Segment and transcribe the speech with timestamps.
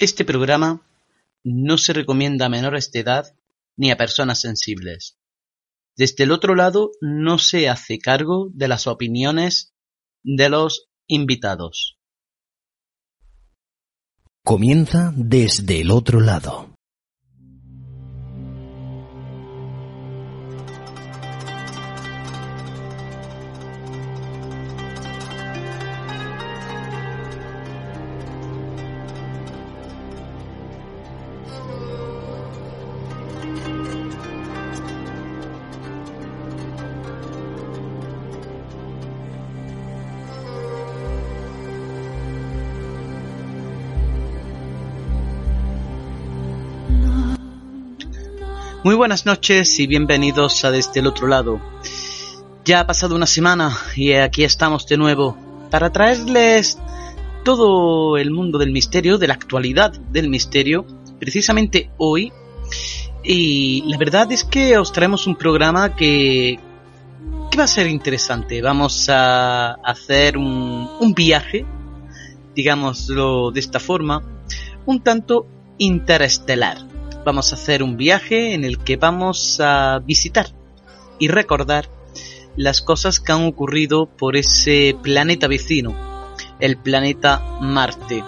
[0.00, 0.80] Este programa
[1.44, 3.36] no se recomienda a menores de edad
[3.76, 5.18] ni a personas sensibles.
[5.94, 9.74] Desde el otro lado no se hace cargo de las opiniones
[10.22, 11.98] de los invitados.
[14.42, 16.69] Comienza desde el otro lado.
[49.00, 51.58] Buenas noches y bienvenidos a Desde el Otro Lado.
[52.66, 55.38] Ya ha pasado una semana y aquí estamos de nuevo
[55.70, 56.76] para traerles
[57.42, 60.84] todo el mundo del misterio, de la actualidad del misterio,
[61.18, 62.30] precisamente hoy.
[63.24, 66.60] Y la verdad es que os traemos un programa que,
[67.58, 68.60] va a ser interesante.
[68.60, 71.64] Vamos a hacer un viaje,
[72.54, 74.22] digámoslo de esta forma,
[74.84, 75.46] un tanto
[75.78, 76.89] interestelar
[77.24, 80.46] vamos a hacer un viaje en el que vamos a visitar
[81.18, 81.88] y recordar
[82.56, 85.94] las cosas que han ocurrido por ese planeta vecino,
[86.58, 88.24] el planeta Marte.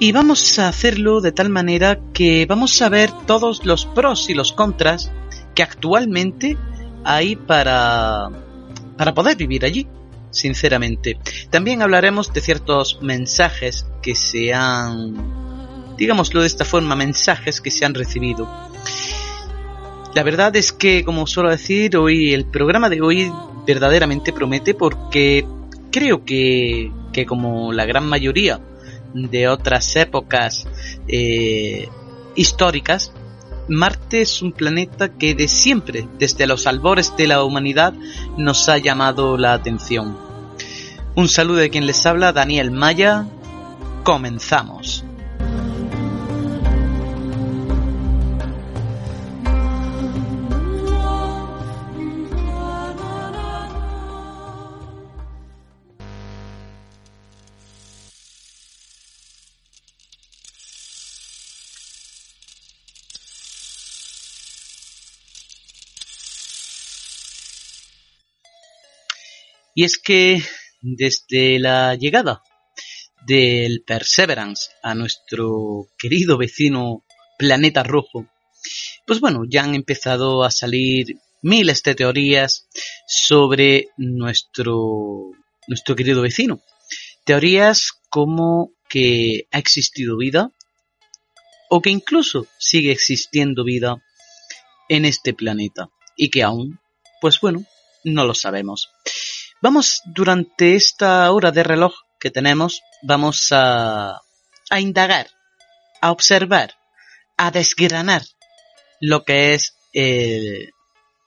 [0.00, 4.34] Y vamos a hacerlo de tal manera que vamos a ver todos los pros y
[4.34, 5.12] los contras
[5.54, 6.56] que actualmente
[7.04, 8.30] hay para,
[8.96, 9.86] para poder vivir allí,
[10.30, 11.18] sinceramente.
[11.50, 15.43] También hablaremos de ciertos mensajes que se han
[15.96, 18.48] digámoslo de esta forma, mensajes que se han recibido.
[20.14, 23.32] La verdad es que, como suelo decir, hoy el programa de hoy
[23.66, 25.44] verdaderamente promete porque
[25.90, 28.60] creo que, que como la gran mayoría
[29.12, 30.66] de otras épocas
[31.08, 31.88] eh,
[32.36, 33.12] históricas,
[33.68, 37.94] Marte es un planeta que de siempre, desde los albores de la humanidad,
[38.36, 40.16] nos ha llamado la atención.
[41.16, 43.26] Un saludo de quien les habla, Daniel Maya.
[44.02, 45.03] Comenzamos.
[69.74, 70.42] Y es que
[70.80, 72.42] desde la llegada
[73.26, 77.04] del Perseverance a nuestro querido vecino
[77.38, 78.28] planeta rojo,
[79.06, 82.68] pues bueno, ya han empezado a salir miles de teorías
[83.06, 85.32] sobre nuestro,
[85.66, 86.62] nuestro querido vecino.
[87.24, 90.50] Teorías como que ha existido vida
[91.68, 94.02] o que incluso sigue existiendo vida
[94.88, 96.78] en este planeta y que aún,
[97.20, 97.64] pues bueno,
[98.04, 98.90] no lo sabemos.
[99.64, 104.20] Vamos, durante esta hora de reloj que tenemos, vamos a,
[104.78, 105.28] indagar,
[106.02, 106.74] a observar,
[107.38, 108.20] a desgranar
[109.00, 110.74] lo que es el,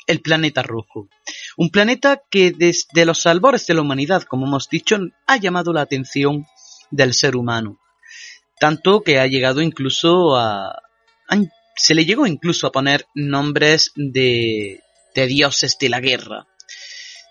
[0.05, 1.09] el planeta rojo.
[1.57, 5.81] Un planeta que desde los albores de la humanidad, como hemos dicho, ha llamado la
[5.81, 6.45] atención
[6.91, 7.79] del ser humano.
[8.59, 10.83] Tanto que ha llegado incluso a...
[11.27, 11.35] a
[11.75, 14.83] se le llegó incluso a poner nombres de,
[15.15, 16.45] de dioses de la guerra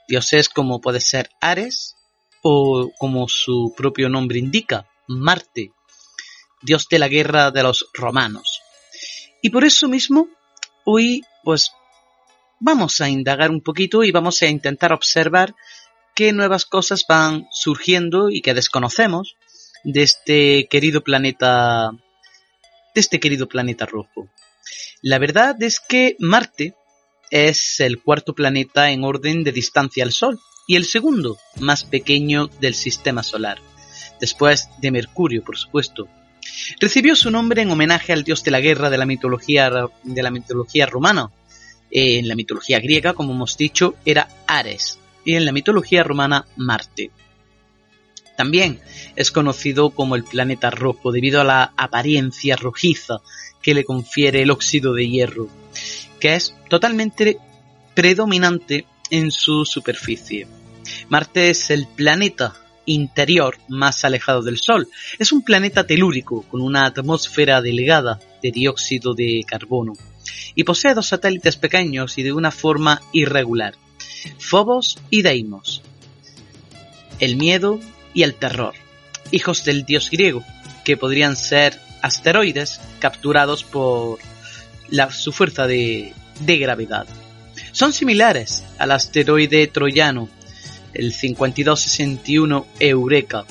[0.09, 1.97] dioses como puede ser Ares
[2.43, 5.73] o como su propio nombre indica, Marte,
[6.63, 8.63] dios de la guerra de los romanos.
[9.43, 10.29] Y por eso mismo,
[10.85, 11.73] hoy pues
[12.59, 15.55] vamos a indagar un poquito y vamos a intentar observar
[16.15, 19.37] qué nuevas cosas van surgiendo y que desconocemos
[19.85, 21.91] de este querido planeta
[22.95, 24.29] de este querido planeta rojo.
[25.03, 26.75] La verdad es que Marte
[27.31, 32.49] es el cuarto planeta en orden de distancia al Sol y el segundo más pequeño
[32.61, 33.59] del sistema solar,
[34.21, 36.09] después de Mercurio, por supuesto.
[36.81, 39.71] Recibió su nombre en homenaje al dios de la guerra de la mitología,
[40.03, 41.31] de la mitología romana.
[41.91, 47.11] En la mitología griega, como hemos dicho, era Ares y en la mitología romana Marte.
[48.37, 48.81] También
[49.15, 53.21] es conocido como el planeta rojo debido a la apariencia rojiza
[53.63, 55.49] que le confiere el óxido de hierro
[56.21, 57.39] que es totalmente
[57.95, 60.47] predominante en su superficie.
[61.09, 62.55] Marte es el planeta
[62.87, 64.89] interior más alejado del Sol.
[65.19, 69.95] Es un planeta telúrico con una atmósfera delgada de dióxido de carbono
[70.55, 73.75] y posee dos satélites pequeños y de una forma irregular,
[74.39, 75.83] Phobos y Deimos.
[77.21, 77.79] El miedo
[78.15, 78.75] y el terror,
[79.31, 80.43] hijos del dios griego,
[80.85, 84.19] que podrían ser asteroides capturados por
[85.11, 87.07] su fuerza de, de gravedad.
[87.73, 90.29] Son similares al asteroide troyano,
[90.95, 93.45] el 5261 Eureka.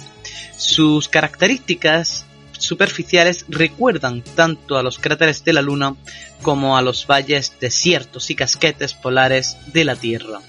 [0.57, 2.25] Sus características
[2.57, 5.95] superficiales recuerdan tanto a los cráteres de la Luna
[6.41, 10.39] como a los valles desiertos y casquetes polares de la Tierra.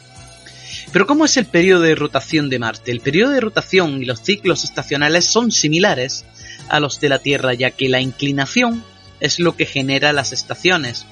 [0.93, 2.93] Pero ¿cómo es el periodo de rotación de Marte?
[2.93, 6.25] El periodo de rotación y los ciclos estacionales son similares
[6.69, 8.85] a los de la Tierra, ya que la inclinación
[9.21, 11.07] es lo que genera las estaciones.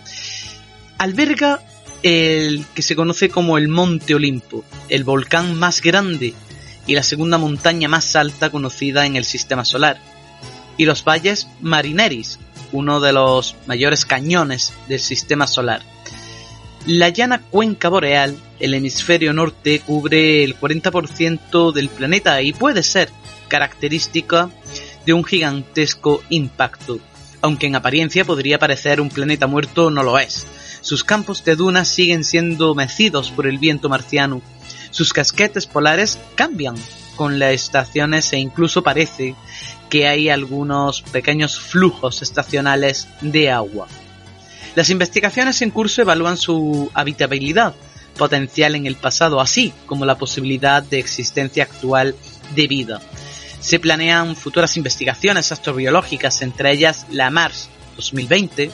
[0.98, 1.60] Alberga
[2.02, 6.34] el que se conoce como el Monte Olimpo, el volcán más grande
[6.86, 9.98] y la segunda montaña más alta conocida en el sistema solar,
[10.76, 12.38] y los valles Marineris,
[12.72, 15.82] uno de los mayores cañones del sistema solar.
[16.86, 23.08] La llana cuenca boreal, el hemisferio norte, cubre el 40% del planeta y puede ser
[23.48, 24.50] característica
[25.06, 27.00] de un gigantesco impacto.
[27.44, 30.46] Aunque en apariencia podría parecer un planeta muerto, no lo es.
[30.80, 34.40] Sus campos de dunas siguen siendo mecidos por el viento marciano.
[34.90, 36.74] Sus casquetes polares cambian
[37.16, 39.34] con las estaciones e incluso parece
[39.90, 43.88] que hay algunos pequeños flujos estacionales de agua.
[44.74, 47.74] Las investigaciones en curso evalúan su habitabilidad
[48.16, 52.16] potencial en el pasado, así como la posibilidad de existencia actual
[52.54, 53.02] de vida.
[53.64, 58.70] Se planean futuras investigaciones astrobiológicas, entre ellas la Mars 2020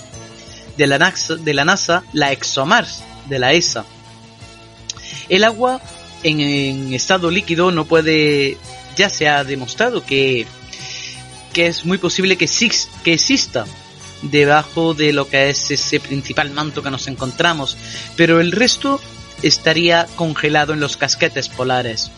[0.76, 3.84] de la NASA, la, NASA, la ExoMars de la ESA.
[5.28, 5.80] El agua
[6.24, 8.56] en, estado líquido no puede,
[8.96, 10.44] ya se ha demostrado que,
[11.52, 13.66] que es muy posible que exista
[14.22, 17.76] debajo de lo que es ese principal manto que nos encontramos,
[18.16, 19.00] pero el resto
[19.40, 22.10] estaría congelado en los casquetes polares.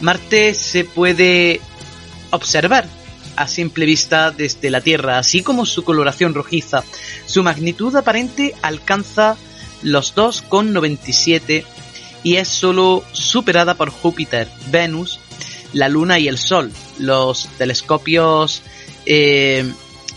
[0.00, 1.60] Marte se puede
[2.30, 2.86] observar
[3.36, 6.84] a simple vista desde la Tierra, así como su coloración rojiza.
[7.26, 9.36] Su magnitud aparente alcanza
[9.82, 11.64] los 2,97
[12.22, 15.18] y es solo superada por Júpiter, Venus,
[15.72, 16.70] la Luna y el Sol.
[16.98, 18.62] Los telescopios
[19.06, 19.70] eh,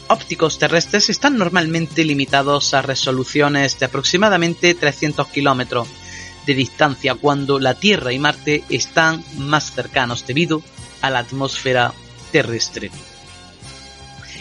[0.08, 5.88] ópticos terrestres están normalmente limitados a resoluciones de aproximadamente 300 kilómetros
[6.46, 10.62] de distancia cuando la Tierra y Marte están más cercanos debido
[11.02, 11.94] a la atmósfera
[12.32, 12.92] terrestre.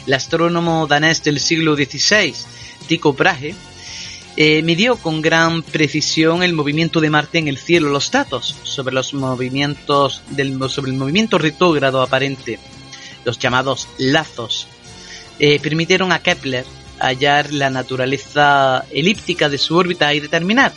[0.06, 2.34] El astrónomo danés del siglo XVI,
[2.86, 3.54] Tycho Brahe,
[4.36, 8.94] eh, midió con gran precisión el movimiento de Marte en el cielo, los datos sobre
[8.94, 10.22] los movimientos
[10.68, 12.58] sobre el movimiento retrógrado aparente,
[13.24, 14.66] los llamados lazos
[15.38, 16.64] eh, permitieron a Kepler
[16.98, 20.72] hallar la naturaleza elíptica de su órbita y determinar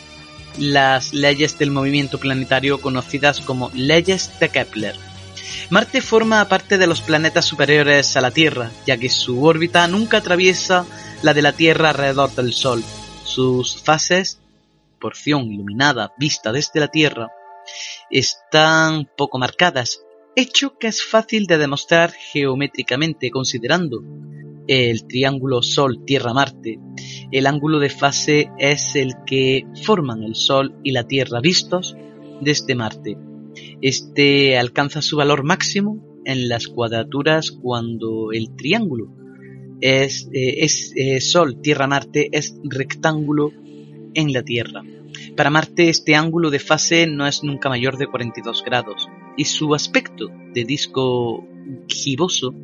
[0.58, 4.94] las leyes del movimiento planetario conocidas como leyes de Kepler.
[5.70, 10.18] Marte forma parte de los planetas superiores a la Tierra, ya que su órbita nunca
[10.18, 10.86] atraviesa
[11.22, 12.82] la de la Tierra alrededor del Sol.
[13.24, 14.40] Sus fases,
[15.00, 17.28] porción iluminada vista desde la Tierra,
[18.10, 20.00] están poco marcadas,
[20.36, 24.02] hecho que es fácil de demostrar geométricamente considerando
[24.68, 26.78] el triángulo Sol-Tierra-Marte,
[27.32, 31.96] el ángulo de fase es el que forman el Sol y la Tierra vistos
[32.40, 33.16] desde Marte.
[33.80, 39.08] Este alcanza su valor máximo en las cuadraturas cuando el triángulo
[39.80, 40.66] es, eh,
[40.96, 43.52] eh, Sol, Tierra, Marte es rectángulo
[44.14, 44.82] en la Tierra.
[45.34, 49.74] Para Marte este ángulo de fase no es nunca mayor de 42 grados y su
[49.74, 51.46] aspecto de disco
[51.88, 52.54] giboso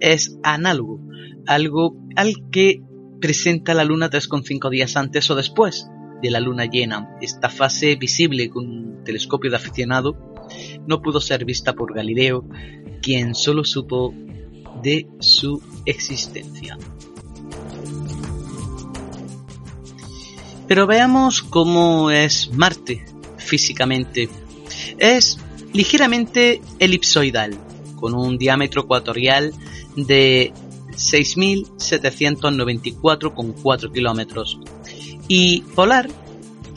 [0.00, 1.00] es análogo
[1.48, 2.82] algo al que
[3.20, 5.88] presenta la luna 3,5 días antes o después
[6.22, 7.16] de la luna llena.
[7.20, 10.36] Esta fase visible con un telescopio de aficionado
[10.86, 12.44] no pudo ser vista por Galileo,
[13.02, 14.14] quien solo supo
[14.82, 16.78] de su existencia.
[20.66, 23.06] Pero veamos cómo es Marte
[23.38, 24.28] físicamente.
[24.98, 25.38] Es
[25.72, 27.56] ligeramente elipsoidal,
[27.96, 29.54] con un diámetro ecuatorial
[29.96, 30.52] de
[30.98, 34.58] 6.794,4 kilómetros.
[35.28, 36.10] Y polar,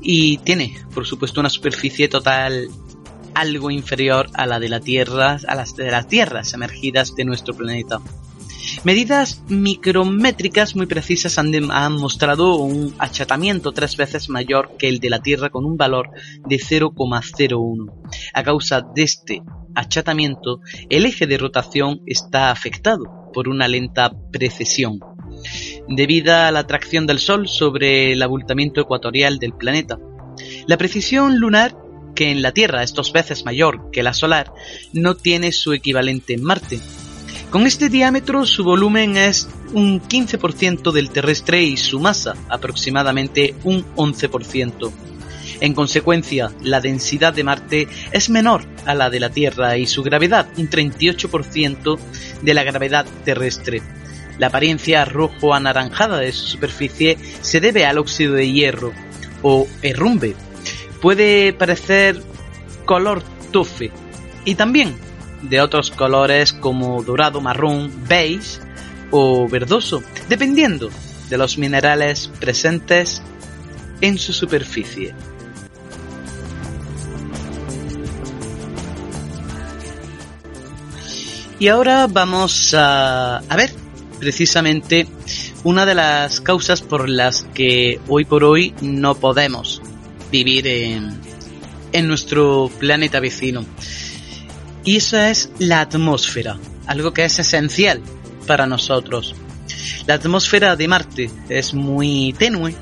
[0.00, 2.70] Y tiene, por supuesto, una superficie total
[3.34, 8.00] algo inferior a la de la Tierra, de las tierras emergidas de nuestro planeta.
[8.84, 15.20] Medidas micrométricas muy precisas han, mostrado un achatamiento tres veces mayor que el de la
[15.20, 16.10] Tierra con un valor
[16.46, 17.92] de 0,01.
[18.34, 19.42] A causa de este
[19.74, 25.00] achatamiento, el eje de rotación está afectado por una lenta precesión.
[25.88, 29.98] debido a la atracción del Sol sobre el abultamiento ecuatorial del planeta.
[30.66, 31.76] La precisión lunar,
[32.14, 34.52] que en la Tierra es dos veces mayor que la solar,
[34.92, 36.80] no tiene su equivalente en Marte.
[37.50, 43.84] Con este diámetro su volumen es un 15% del terrestre y su masa aproximadamente un
[43.94, 44.90] 11%.
[45.60, 50.02] En consecuencia, la densidad de Marte es menor a la de la Tierra y su
[50.02, 51.98] gravedad un 38%
[52.42, 53.80] de la gravedad terrestre.
[54.38, 58.92] La apariencia rojo anaranjada de su superficie se debe al óxido de hierro
[59.42, 60.34] o herrumbe.
[61.00, 62.20] Puede parecer
[62.84, 63.90] color tofe
[64.44, 65.05] y también
[65.42, 68.60] de otros colores como dorado, marrón, beige
[69.10, 70.90] o verdoso, dependiendo
[71.28, 73.22] de los minerales presentes
[74.00, 75.14] en su superficie.
[81.58, 83.72] Y ahora vamos a, ver
[84.18, 85.06] precisamente
[85.64, 89.80] una de las causas por las que hoy por hoy no podemos
[90.30, 91.18] vivir en,
[91.92, 93.64] en nuestro planeta vecino.
[94.86, 98.00] Y esa es la atmósfera, algo que es esencial
[98.46, 99.34] para nosotros.
[100.06, 102.72] La atmósfera de Marte es muy tenue,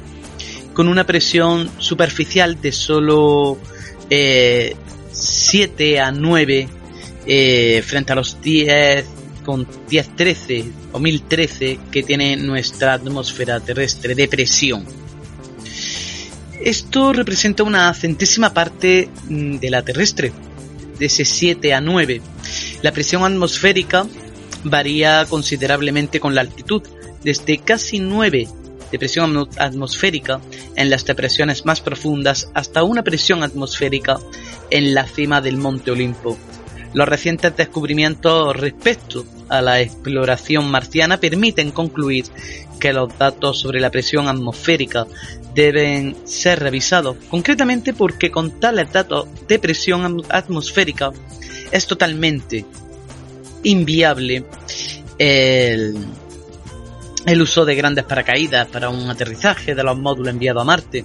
[0.74, 3.58] con una presión superficial de solo
[4.10, 4.76] 7
[5.78, 6.68] eh, a 9
[7.26, 9.06] eh, frente a los 10
[9.42, 14.84] con 10-13 o 1013 que tiene nuestra atmósfera terrestre de presión.
[16.60, 20.32] Esto representa una centésima parte mm, de la terrestre,
[20.98, 22.20] de ese 7 a 9.
[22.82, 24.06] La presión atmosférica
[24.64, 26.82] varía considerablemente con la altitud,
[27.22, 28.48] desde casi 9
[28.90, 30.40] de presión atmosférica
[30.76, 34.18] en las depresiones más profundas hasta una presión atmosférica
[34.70, 36.36] en la cima del Monte Olimpo.
[36.92, 42.26] Los recientes descubrimientos respecto a la exploración marciana permiten concluir
[42.78, 45.06] que los datos sobre la presión atmosférica
[45.54, 51.12] deben ser revisados, concretamente porque con tales datos de presión atmosférica
[51.70, 52.64] es totalmente
[53.62, 54.44] inviable
[55.18, 55.94] el,
[57.26, 61.04] el uso de grandes paracaídas para un aterrizaje de los módulos enviados a Marte.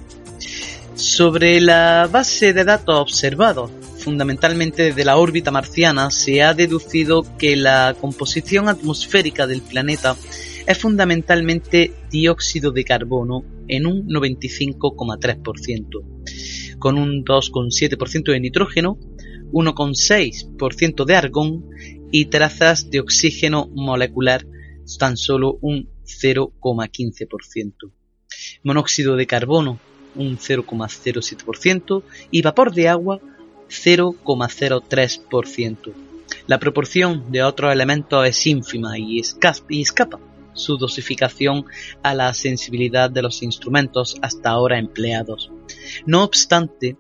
[0.96, 7.56] Sobre la base de datos observados fundamentalmente desde la órbita marciana, se ha deducido que
[7.56, 10.16] la composición atmosférica del planeta
[10.70, 19.00] es fundamentalmente dióxido de carbono en un 95,3%, con un 2,7% de nitrógeno,
[19.52, 21.66] 1,6% de argón
[22.12, 24.46] y trazas de oxígeno molecular
[25.00, 27.92] tan solo un 0,15%.
[28.62, 29.80] Monóxido de carbono
[30.14, 33.20] un 0,07% y vapor de agua
[33.70, 35.94] 0,03%.
[36.46, 40.20] La proporción de otros elementos es ínfima y, escapa
[40.60, 41.66] su dosificación
[42.04, 45.52] a la sensibilidad de los instrumentos hasta ahora empleados.
[46.06, 46.98] No obstante,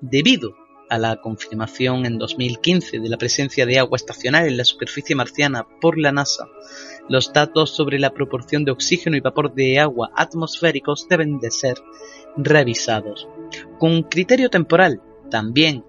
[0.00, 0.56] debido
[0.90, 5.66] a la confirmación en 2015 de la presencia de agua estacional en la superficie marciana
[5.80, 6.48] por la NASA,
[7.08, 11.76] los datos sobre la proporción de oxígeno y vapor de agua atmosféricos deben de ser
[12.36, 13.26] revisados.
[13.78, 15.00] Con criterio temporal,
[15.30, 15.84] también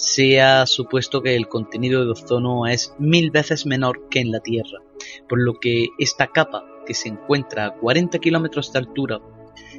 [0.00, 4.40] se ha supuesto que el contenido de ozono es mil veces menor que en la
[4.40, 4.78] Tierra,
[5.28, 9.20] por lo que esta capa, que se encuentra a 40 kilómetros de altura,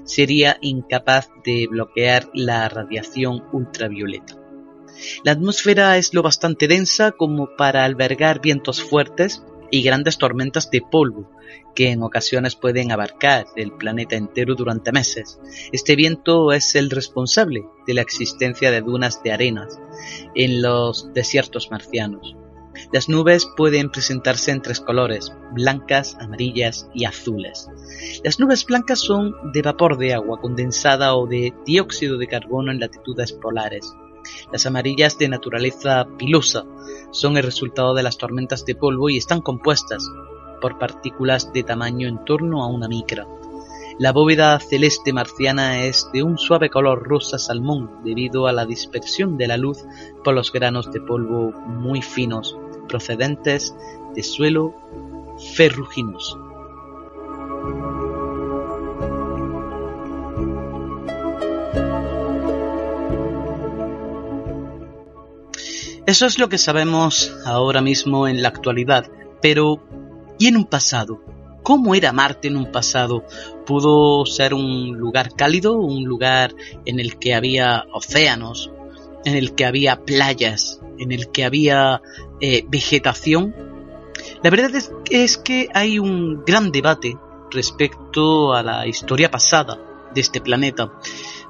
[0.03, 4.37] sería incapaz de bloquear la radiación ultravioleta.
[5.23, 10.83] La atmósfera es lo bastante densa como para albergar vientos fuertes y grandes tormentas de
[10.83, 11.31] polvo,
[11.75, 15.39] que en ocasiones pueden abarcar el planeta entero durante meses.
[15.71, 19.79] Este viento es el responsable de la existencia de dunas de arenas
[20.35, 22.35] en los desiertos marcianos.
[22.91, 27.69] Las nubes pueden presentarse en tres colores, blancas, amarillas y azules.
[28.23, 32.79] Las nubes blancas son de vapor de agua condensada o de dióxido de carbono en
[32.79, 33.93] latitudes polares.
[34.51, 36.63] Las amarillas de naturaleza pilosa
[37.11, 40.07] son el resultado de las tormentas de polvo y están compuestas
[40.61, 43.27] por partículas de tamaño en torno a una micra.
[43.99, 49.37] La bóveda celeste marciana es de un suave color rosa salmón debido a la dispersión
[49.37, 49.79] de la luz
[50.23, 53.75] por los granos de polvo muy finos procedentes
[54.15, 54.73] de suelo
[55.55, 56.39] ferruginoso.
[66.05, 69.09] Eso es lo que sabemos ahora mismo en la actualidad,
[69.41, 69.81] pero
[70.41, 71.21] y en un pasado.
[71.61, 73.23] ¿Cómo era Marte en un pasado?
[73.67, 78.71] ¿Pudo ser un lugar cálido, un lugar en el que había océanos,
[79.23, 82.01] en el que había playas, en el que había
[82.39, 83.53] eh, vegetación?
[84.41, 84.71] La verdad
[85.11, 87.15] es, que hay un gran debate
[87.51, 89.77] respecto a la historia pasada
[90.11, 90.91] de este planeta.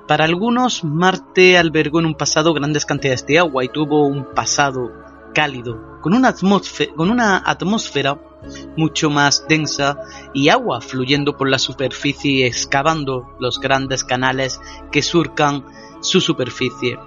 [0.06, 4.92] Para algunos, Marte albergó en un pasado grandes cantidades de agua y tuvo un pasado
[5.34, 6.36] cálido, con una
[6.98, 8.20] con una atmósfera
[8.76, 9.98] mucho más densa
[10.34, 14.60] y agua fluyendo por la superficie y excavando los grandes canales
[14.92, 15.66] que surcan
[16.02, 16.98] su superficie.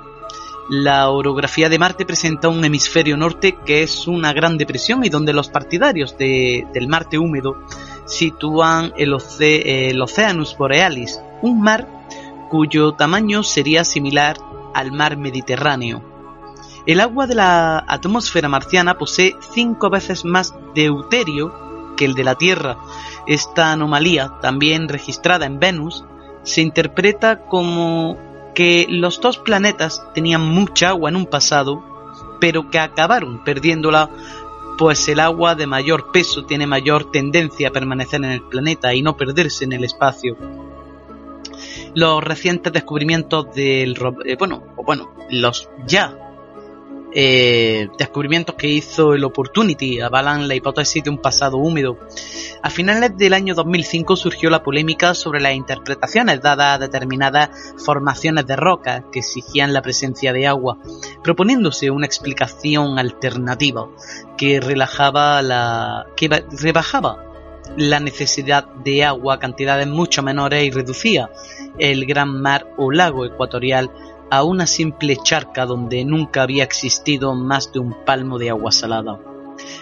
[0.71, 5.35] La orografía de Marte presenta un hemisferio norte que es una gran depresión y donde
[5.35, 7.59] los partidarios del Marte húmedo
[8.07, 11.87] sitúan el, el Oceanus Borealis, un mar
[12.49, 14.37] cuyo tamaño sería similar
[14.75, 16.14] al mar Mediterráneo.
[16.87, 22.35] El agua de la atmósfera marciana posee cinco veces más deuterio que el de la
[22.35, 22.77] Tierra.
[23.27, 26.05] Esta anomalía, también registrada en Venus,
[26.43, 28.19] se interpreta como
[28.55, 31.83] que los dos planetas tenían mucha agua en un pasado,
[32.39, 34.11] pero que acabaron perdiéndola,
[34.77, 39.01] pues el agua de mayor peso tiene mayor tendencia a permanecer en el planeta y
[39.01, 40.37] no perderse en el espacio.
[41.95, 46.24] Los recientes descubrimientos del eh, bueno, bueno, los ya
[47.17, 51.97] eh, descubrimientos que hizo el Opportunity avalan la hipótesis de un pasado húmedo.
[52.61, 57.51] A finales del año 2005 surgió la polémica sobre las interpretaciones dadas a determinadas
[57.85, 60.79] formaciones de roca que exigían la presencia de agua,
[61.23, 63.89] proponiéndose una explicación alternativa
[64.37, 66.29] que relajaba la que
[66.61, 67.25] rebajaba
[67.77, 71.31] la necesidad de agua a cantidades mucho menores y reducía
[71.79, 73.91] el gran mar o lago ecuatorial
[74.35, 79.21] a una simple charca donde nunca había existido más de un palmo de agua salada.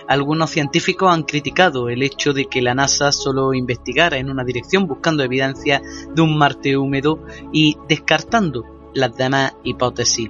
[0.07, 4.87] Algunos científicos han criticado el hecho de que la NASA solo investigara en una dirección
[4.87, 5.81] buscando evidencia
[6.15, 10.29] de un Marte húmedo y descartando las demás hipótesis.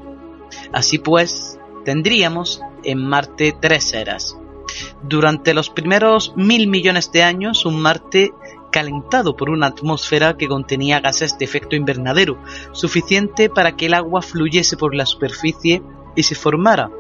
[0.73, 4.39] Así pues, tendríamos en Marte tres eras.
[5.03, 8.31] Durante los primeros mil millones de años, un Marte
[8.73, 12.39] calentado por una atmósfera que contenía gases de efecto invernadero,
[12.73, 15.83] suficiente para que el agua fluyese por la superficie
[16.17, 16.91] y se formara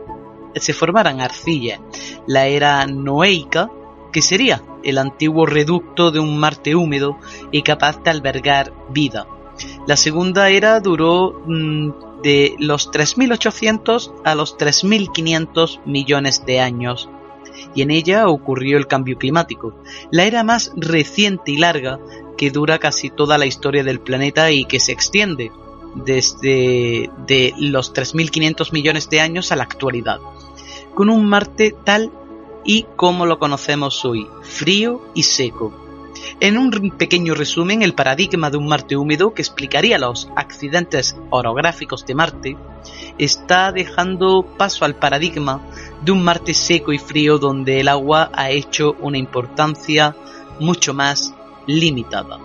[0.60, 1.80] se formaran arcillas.
[2.26, 3.70] La era noeica,
[4.12, 7.18] que sería el antiguo reducto de un Marte húmedo
[7.50, 9.26] y capaz de albergar vida.
[9.86, 17.08] La segunda era duró mm, de los 3.800 a los 3.500 millones de años
[17.74, 19.74] y en ella ocurrió el cambio climático,
[20.10, 21.98] la era más reciente y larga
[22.36, 25.52] que dura casi toda la historia del planeta y que se extiende
[25.94, 30.20] desde de los 3.500 millones de años a la actualidad,
[30.94, 32.10] con un Marte tal
[32.64, 35.81] y como lo conocemos hoy, frío y seco.
[36.40, 42.04] En un pequeño resumen, el paradigma de un Marte húmedo que explicaría los accidentes orográficos
[42.06, 42.56] de Marte
[43.18, 45.60] está dejando paso al paradigma
[46.02, 50.16] de un Marte seco y frío donde el agua ha hecho una importancia
[50.58, 51.34] mucho más
[51.66, 52.38] limitada.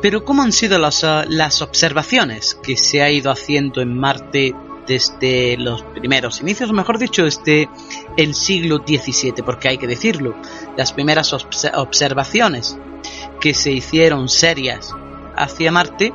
[0.00, 4.54] Pero ¿cómo han sido las, las, observaciones que se ha ido haciendo en Marte
[4.88, 7.68] desde los primeros inicios, mejor dicho, desde
[8.16, 9.44] el siglo XVII?
[9.44, 10.34] Porque hay que decirlo,
[10.76, 12.76] las primeras observaciones
[13.40, 14.92] que se hicieron serias
[15.36, 16.12] hacia Marte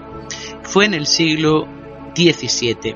[0.64, 1.68] fue en el siglo
[2.16, 2.96] XVII.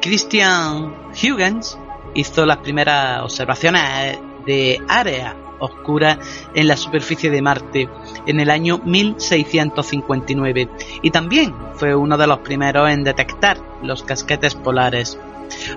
[0.00, 1.78] Christian Huygens
[2.14, 6.18] hizo las primeras observaciones de área oscura
[6.54, 7.88] en la superficie de Marte
[8.26, 10.68] en el año 1659
[11.02, 15.18] y también fue uno de los primeros en detectar los casquetes polares.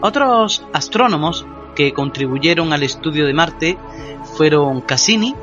[0.01, 3.77] Otros astrónomos que contribuyeron al estudio de Marte
[4.37, 5.35] fueron Cassini,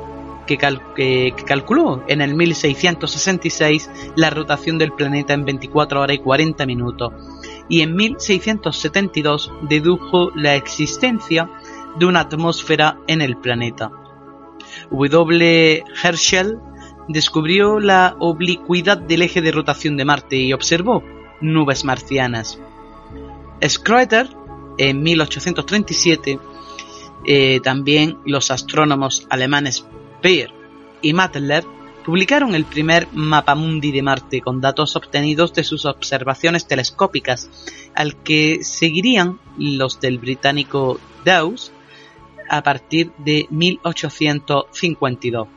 [0.45, 7.13] que, calculó en el 1666 la rotación del planeta en 24 horas y 40 minutos
[7.69, 11.49] y en 1672 dedujo la existencia
[11.97, 13.91] de una atmósfera en el planeta.
[14.91, 15.83] W.
[16.03, 16.59] Herschel
[17.07, 21.03] descubrió la oblicuidad del eje de rotación de Marte y observó
[21.39, 22.59] nubes marcianas.
[23.61, 24.29] Schröter,
[24.77, 26.39] en 1837,
[27.25, 29.85] eh, también los astrónomos alemanes
[30.21, 30.51] Peer
[31.01, 31.65] y Matler
[32.05, 37.49] publicaron el primer mapa mundi de Marte con datos obtenidos de sus observaciones telescópicas,
[37.93, 41.71] al que seguirían los del británico Dawes
[42.51, 45.47] a partir de 1852.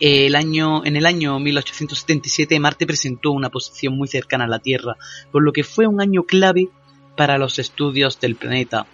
[0.00, 4.96] El año, en el año 1877 Marte presentó una posición muy cercana a la Tierra,
[5.30, 6.70] por lo que fue un año clave
[7.16, 8.86] para los estudios del planeta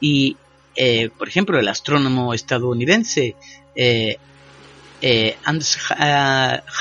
[0.00, 0.36] y
[0.76, 3.34] eh, por ejemplo, el astrónomo estadounidense
[3.74, 4.16] eh,
[5.02, 5.76] eh, Anders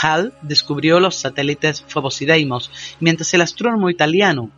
[0.04, 4.52] Hall descubrió los satélites Phobos y Deimos, mientras el astrónomo italiano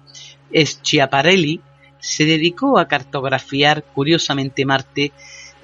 [0.54, 1.62] Schiaparelli
[2.02, 5.14] se dedicó a cartografiar curiosamente Marte.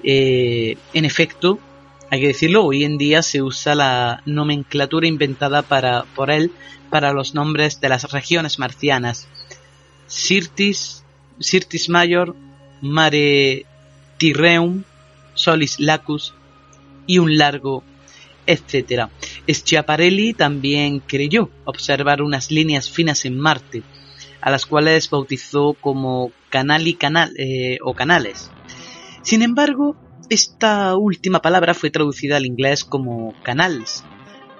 [0.02, 1.58] Eh, en efecto,
[2.10, 6.52] hay que decirlo, hoy en día se usa la nomenclatura inventada para, por él
[6.88, 9.28] para los nombres de las regiones marcianas.
[10.06, 11.04] Sirtis,
[11.38, 12.34] Sirtis Major,
[12.80, 13.66] Mare
[14.16, 14.84] Tirreum,
[15.34, 16.32] Solis Lacus
[17.06, 17.84] y un largo
[18.48, 19.10] etcétera.
[19.46, 23.82] Schiaparelli también creyó observar unas líneas finas en Marte,
[24.48, 28.50] a las cuales bautizó como canali canal eh, o canales.
[29.20, 29.94] Sin embargo,
[30.30, 34.04] esta última palabra fue traducida al inglés como canals,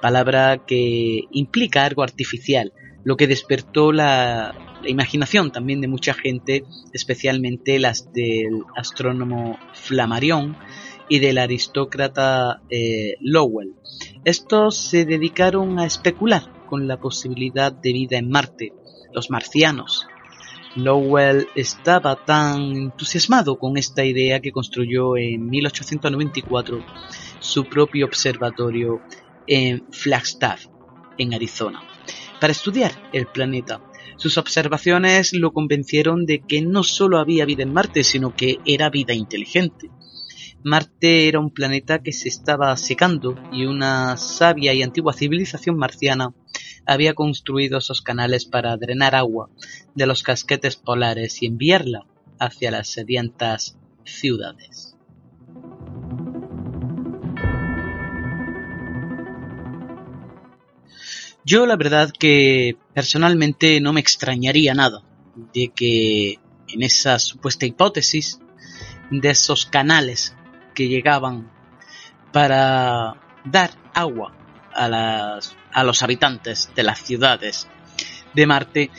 [0.03, 7.79] palabra que implica algo artificial, lo que despertó la, imaginación también de mucha gente, especialmente
[7.79, 10.55] las del astrónomo Flammarion
[11.09, 13.73] y del aristócrata eh, Lowell.
[14.27, 18.75] Estos se dedicaron a especular con la posibilidad de vida en Marte,
[19.13, 20.07] los marcianos.
[20.75, 26.85] Lowell estaba tan entusiasmado con esta idea que construyó en 1894
[27.41, 29.01] su propio observatorio
[29.47, 30.67] en Flagstaff,
[31.17, 31.83] en Arizona,
[32.41, 33.81] para estudiar el planeta.
[34.17, 38.91] Sus observaciones lo convencieron de que no solo había vida en Marte, sino que era
[38.91, 39.91] vida inteligente.
[40.65, 46.35] Marte era un planeta que se estaba secando y una sabia y antigua civilización marciana
[46.89, 49.51] había construido esos canales para drenar agua
[49.95, 52.07] de los casquetes polares y enviarla
[52.41, 54.97] hacia las sedientas ciudades.
[61.45, 65.03] Yo la verdad que personalmente no me extrañaría nada
[65.55, 68.41] de que en esa supuesta hipótesis
[69.11, 70.35] de esos canales
[70.75, 71.51] que llegaban
[72.33, 74.35] para dar agua
[74.75, 77.69] a, las, a los habitantes de las ciudades
[78.35, 78.91] de Marte.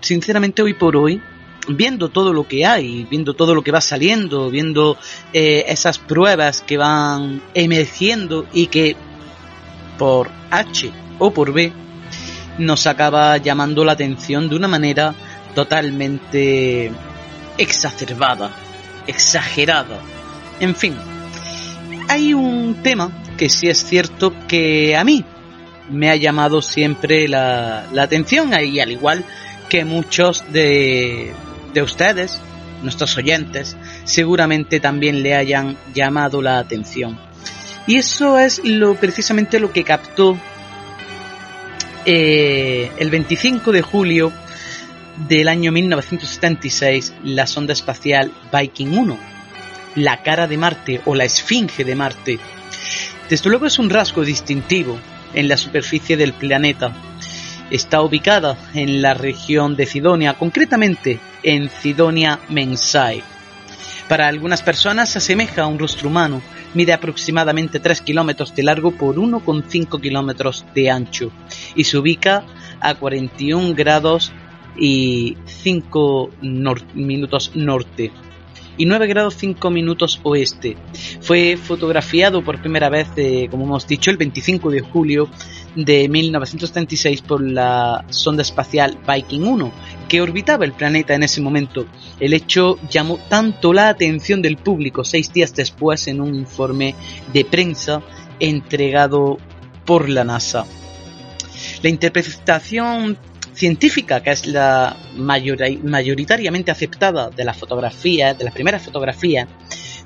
[0.00, 1.20] Sinceramente, hoy por hoy,
[1.68, 4.98] viendo todo lo que hay, viendo todo lo que va saliendo, viendo
[5.32, 8.96] eh, esas pruebas que van emergiendo y que
[9.98, 11.72] por H o por B
[12.58, 15.14] nos acaba llamando la atención de una manera
[15.54, 16.92] totalmente
[17.58, 18.50] exacerbada,
[19.06, 20.00] exagerada.
[20.60, 20.94] En fin,
[22.08, 25.24] hay un tema que sí es cierto que a mí
[25.90, 29.24] me ha llamado siempre la, atención y al igual
[29.68, 31.32] que muchos de,
[31.72, 32.40] de ustedes,
[32.82, 37.18] nuestros oyentes, seguramente también le hayan llamado la atención.
[37.86, 40.38] Y eso es lo precisamente lo que captó
[42.06, 44.32] eh, el 25 de julio
[45.28, 49.34] del año 1976 la sonda espacial Viking 1
[49.96, 52.38] la cara de Marte o la esfinge de Marte.
[53.28, 54.98] Desde luego es un rasgo distintivo
[55.34, 56.92] en la superficie del planeta.
[57.70, 63.22] Está ubicada en la región de Cidonia, concretamente en Cidonia Mensae.
[64.08, 66.42] Para algunas personas se asemeja a un rostro humano,
[66.74, 71.32] mide aproximadamente 3 kilómetros de largo por 1,5 kilómetros de ancho
[71.74, 72.44] y se ubica
[72.80, 74.32] a 41 grados
[74.76, 76.30] y 5
[76.94, 78.12] minutos norte
[78.76, 80.76] y 9 grados 5 minutos oeste.
[81.20, 85.28] Fue fotografiado por primera vez, eh, como hemos dicho, el 25 de julio
[85.74, 89.72] de 1936 por la sonda espacial Viking 1,
[90.08, 91.86] que orbitaba el planeta en ese momento.
[92.20, 96.94] El hecho llamó tanto la atención del público seis días después en un informe
[97.32, 98.02] de prensa
[98.38, 99.38] entregado
[99.84, 100.64] por la NASA.
[101.82, 103.18] La interpretación
[103.54, 109.46] científica, que es la mayoritariamente aceptada de la fotografía, de la primera fotografía,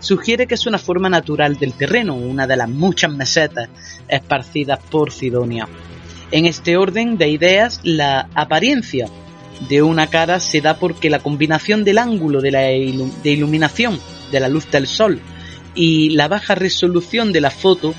[0.01, 3.69] sugiere que es una forma natural del terreno, una de las muchas mesetas
[4.09, 5.69] esparcidas por Sidonia.
[6.31, 9.09] En este orden de ideas, la apariencia
[9.69, 13.99] de una cara se da porque la combinación del ángulo de, la de iluminación
[14.31, 15.21] de la luz del sol
[15.75, 17.95] y la baja resolución de la foto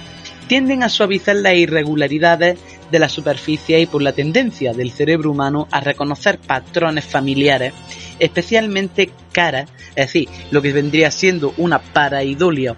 [0.48, 2.58] tienden a suavizar las irregularidades
[2.92, 7.74] de la superficie y por la tendencia del cerebro humano a reconocer patrones familiares,
[8.20, 12.76] especialmente caras, es decir, lo que vendría siendo una paraidolia.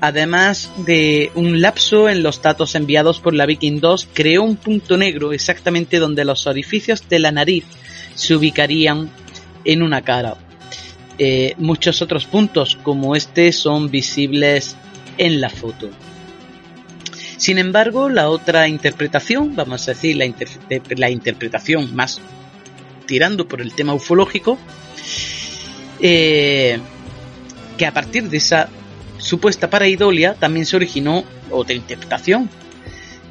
[0.00, 4.96] Además de un lapso en los datos enviados por la Viking 2, creó un punto
[4.96, 7.64] negro exactamente donde los orificios de la nariz
[8.14, 9.10] se ubicarían
[9.64, 10.36] en una cara.
[11.18, 14.76] Eh, muchos otros puntos como este son visibles
[15.18, 15.90] en la foto.
[17.42, 20.32] Sin embargo, la otra interpretación, vamos a decir, la,
[20.90, 22.20] la interpretación más
[23.04, 24.60] tirando por el tema ufológico,
[25.98, 26.78] eh,
[27.76, 28.68] que a partir de esa
[29.18, 32.48] supuesta paraidolia también se originó otra interpretación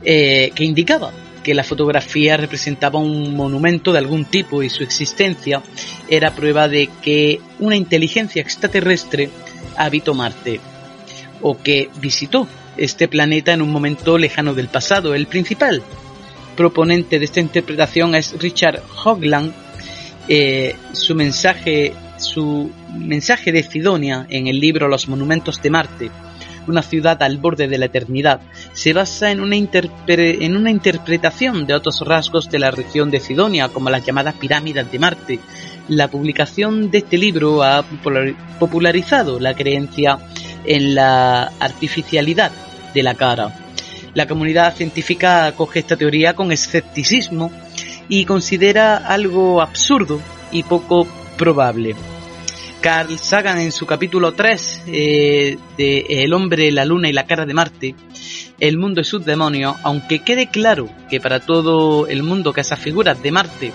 [0.04, 5.62] eh, que indicaba que la fotografía representaba un monumento de algún tipo y su existencia
[6.10, 9.30] era prueba de que una inteligencia extraterrestre
[9.78, 10.60] habitó Marte
[11.41, 12.45] o que visitó
[12.77, 15.13] este planeta en un momento lejano del pasado.
[15.13, 15.81] El principal
[16.55, 19.53] proponente de esta interpretación es Richard Hogland.
[20.27, 26.12] Eh, su mensaje su mensaje de Sidonia en el libro Los monumentos de Marte
[26.67, 28.41] una ciudad al borde de la eternidad,
[28.73, 33.69] se basa en una, en una interpretación de otros rasgos de la región de Sidonia,
[33.69, 35.39] como las llamadas pirámides de Marte.
[35.88, 37.84] La publicación de este libro ha
[38.60, 40.19] popularizado la creencia
[40.65, 42.52] en la artificialidad
[42.93, 43.54] de la cara.
[44.13, 47.52] La comunidad científica acoge esta teoría con escepticismo
[48.10, 50.19] y considera algo absurdo
[50.52, 51.95] y poco probable.
[52.82, 57.45] Carl Sagan en su capítulo 3 eh, de El hombre, la luna y la cara
[57.45, 57.95] de Marte,
[58.60, 62.80] el mundo y sus demonios, aunque quede claro que para todo el mundo que esas
[62.80, 63.71] figuras de Marte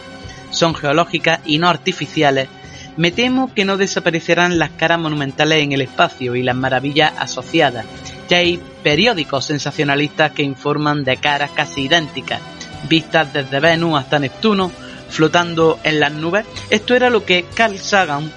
[0.51, 2.49] son geológicas y no artificiales,
[2.97, 7.85] me temo que no desaparecerán las caras monumentales en el espacio y las maravillas asociadas.
[8.29, 12.41] Ya hay periódicos sensacionalistas que informan de caras casi idénticas,
[12.89, 14.71] vistas desde Venus hasta Neptuno,
[15.09, 16.47] flotando en las nubes.
[16.71, 18.31] Esto era lo que Carl Sagan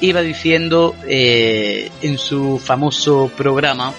[0.00, 3.92] iba diciendo eh, en su famoso programa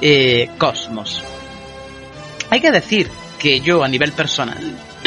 [0.00, 1.22] eh, Cosmos.
[2.50, 4.58] Hay que decir que yo a nivel personal,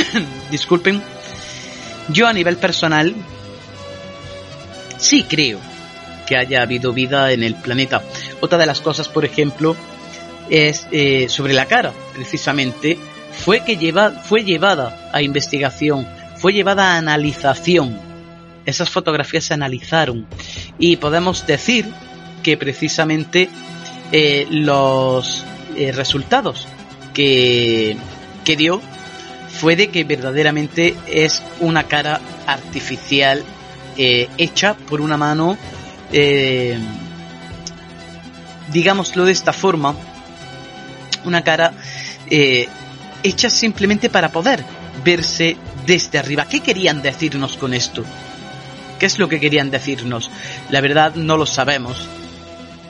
[0.52, 1.02] disculpen,
[2.10, 3.14] yo a nivel personal
[5.02, 5.60] sí creo
[6.26, 8.02] que haya habido vida en el planeta.
[8.40, 9.76] Otra de las cosas, por ejemplo,
[10.50, 12.98] es eh, sobre la cara, precisamente,
[13.32, 18.12] fue que lleva, fue llevada a investigación, fue llevada a analización
[18.66, 20.28] esas fotografías se analizaron
[20.78, 21.86] y podemos decir
[22.44, 23.50] que precisamente
[24.12, 25.44] eh, los
[25.76, 26.68] eh, resultados
[27.14, 27.98] que,
[28.46, 28.82] que dio
[29.50, 33.44] fue de que verdaderamente es una cara artificial
[33.98, 35.58] eh, hecha por una mano,
[38.72, 39.96] digámoslo de esta forma,
[41.24, 41.74] una cara
[42.30, 44.64] hecha simplemente para poder
[45.04, 46.48] verse desde arriba.
[46.48, 48.04] ¿Qué querían decirnos con esto?
[49.00, 50.30] ¿Qué es lo que querían decirnos?
[50.70, 52.08] La verdad no lo sabemos.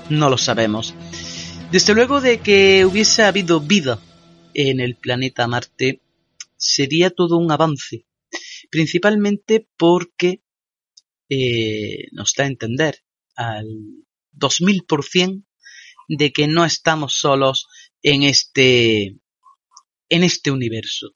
[0.10, 0.94] No lo sabemos.
[1.72, 3.98] Desde luego de que hubiese habido vida
[4.54, 6.02] en el planeta Marte,
[6.58, 8.06] sería todo un avance.
[8.70, 10.41] Principalmente porque
[11.34, 13.06] eh, nos da a entender
[13.38, 13.66] al
[14.34, 15.46] 2000%
[16.10, 17.68] de que no estamos solos
[18.02, 19.16] en este
[20.10, 21.08] en este universo.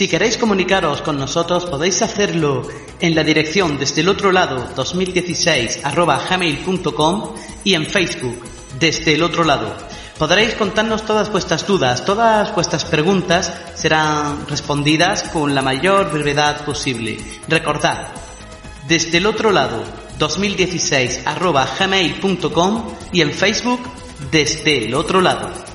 [0.00, 2.66] Si queréis comunicaros con nosotros podéis hacerlo
[3.00, 7.34] en la dirección desde el otro lado 2016 gmail.com
[7.64, 8.42] y en Facebook
[8.78, 9.76] desde el otro lado.
[10.18, 17.18] Podréis contarnos todas vuestras dudas, todas vuestras preguntas serán respondidas con la mayor brevedad posible.
[17.46, 18.08] Recordad,
[18.88, 19.84] desde el otro lado
[20.18, 21.24] 2016
[21.78, 23.80] gmail.com y en Facebook
[24.30, 25.69] desde el otro lado.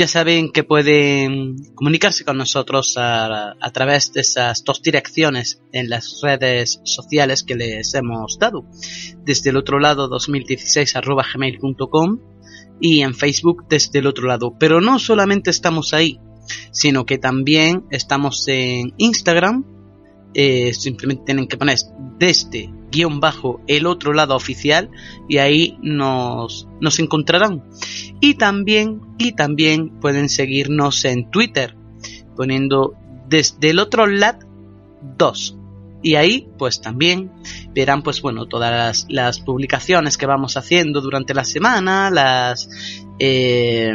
[0.00, 6.22] Ya saben que pueden comunicarse con nosotros a, través de esas dos direcciones en las
[6.22, 8.64] redes sociales que les hemos dado.
[9.26, 10.94] Desde el otro lado 2016
[11.34, 12.18] gmail.com
[12.80, 14.56] y en Facebook desde el otro lado.
[14.58, 16.18] Pero no solamente estamos ahí,
[16.72, 19.66] sino que también estamos en Instagram.
[20.32, 21.76] Eh, simplemente tienen que poner
[22.18, 24.90] desde guion bajo el otro lado oficial
[25.28, 27.64] y ahí nos, nos encontrarán.
[28.20, 31.76] Y también, y también pueden seguirnos en Twitter
[32.36, 32.94] poniendo
[33.28, 34.46] desde el otro lado
[35.18, 35.56] 2.
[36.02, 37.30] Y ahí pues también
[37.74, 42.68] verán pues bueno todas las, publicaciones que vamos haciendo durante la semana, las...
[43.18, 43.94] Eh,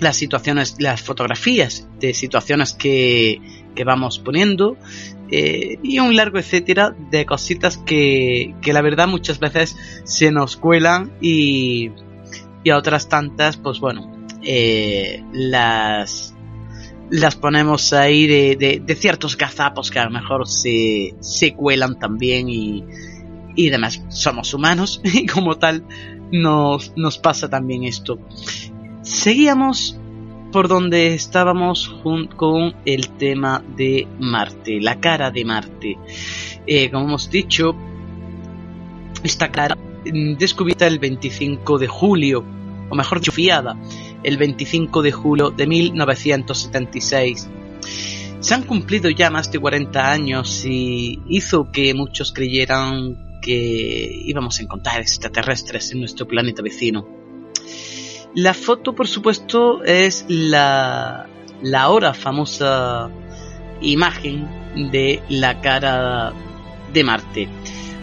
[0.00, 3.40] las situaciones, las fotografías de situaciones que,
[3.76, 4.76] que vamos poniendo
[5.32, 11.12] y un largo etcétera de cositas que, que, la verdad muchas veces se nos cuelan
[11.20, 11.90] y,
[12.62, 16.34] y a otras tantas pues bueno eh, las
[17.10, 22.48] las ponemos ahí de, de, ciertos gazapos que a lo mejor se, se cuelan también
[22.48, 22.84] y,
[23.54, 25.84] y demás somos humanos y como tal
[26.32, 28.18] nos, nos pasa también esto.
[29.02, 30.00] Seguíamos
[30.52, 31.88] por donde estábamos
[32.36, 35.98] con el tema de Marte, la cara de Marte.
[36.66, 37.74] Eh, como hemos dicho,
[39.24, 42.44] esta cara mm, descubierta el 25 de julio,
[42.90, 43.76] o mejor dicho, fiada,
[44.22, 47.48] el 25 de julio de 1976.
[48.40, 54.58] Se han cumplido ya más de 40 años y hizo que muchos creyeran que íbamos
[54.58, 57.21] a encontrar extraterrestres en nuestro planeta vecino.
[58.34, 61.28] La foto, por supuesto, es la,
[61.60, 63.10] la ahora famosa
[63.82, 64.48] imagen
[64.90, 66.32] de la cara
[66.94, 67.48] de Marte.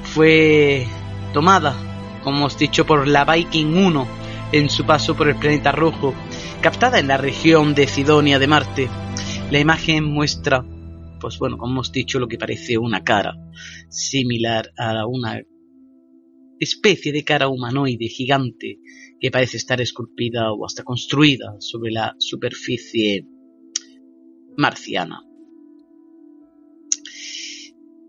[0.04, 0.86] Fue
[1.34, 1.76] tomada,
[2.24, 4.08] como hemos dicho, por la Viking 1
[4.52, 6.14] en su paso por el planeta rojo,
[6.62, 8.88] captada en la región de Sidonia de Marte.
[9.50, 10.64] La imagen muestra,
[11.20, 13.36] pues bueno, como hemos dicho, lo que parece una cara,
[13.90, 15.42] similar a una
[16.60, 18.80] especie de cara humanoide gigante
[19.20, 23.26] que parece estar esculpida o hasta construida sobre la superficie
[24.58, 25.22] marciana.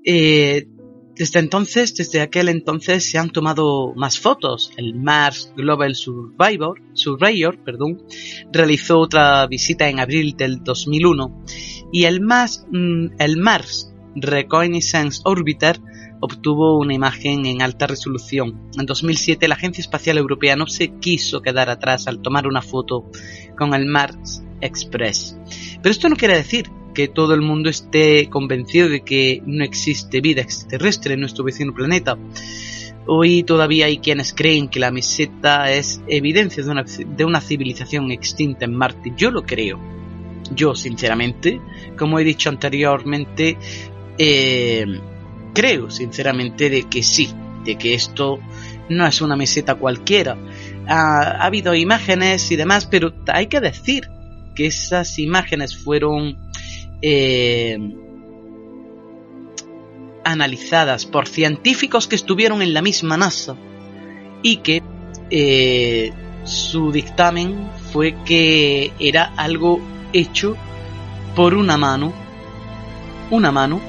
[0.05, 0.67] Eh,
[1.21, 4.73] desde entonces, desde aquel entonces, se han tomado más fotos.
[4.79, 8.03] El Mars Global Survivor, Surveyor perdón,
[8.51, 11.45] realizó otra visita en abril del 2001
[11.93, 15.79] y el Mars, mm, el Mars Reconnaissance Orbiter
[16.21, 18.71] obtuvo una imagen en alta resolución.
[18.79, 23.11] En 2007 la Agencia Espacial Europea no se quiso quedar atrás al tomar una foto
[23.57, 25.37] con el Mars Express.
[25.83, 30.21] Pero esto no quiere decir que todo el mundo esté convencido de que no existe
[30.21, 32.19] vida extraterrestre en nuestro vecino planeta.
[33.07, 38.11] Hoy todavía hay quienes creen que la meseta es evidencia de una, de una civilización
[38.11, 39.13] extinta en Marte.
[39.17, 39.81] Yo lo creo.
[40.55, 41.61] Yo, sinceramente,
[41.97, 43.57] como he dicho anteriormente,
[44.19, 45.01] eh,
[45.53, 47.31] creo sinceramente de que sí,
[47.65, 48.41] de que esto
[48.89, 50.37] no es una meseta cualquiera.
[50.87, 54.11] Ha, habido imágenes y demás, pero hay que decir
[54.55, 56.37] que esas imágenes fueron
[57.03, 57.79] eh,
[60.25, 63.57] analizadas por científicos que estuvieron en la misma NASA
[64.43, 64.83] y que
[65.31, 66.13] eh,
[66.45, 69.81] su dictamen fue que era algo
[70.13, 70.57] hecho
[71.37, 72.13] por una mano,
[73.31, 73.81] una mano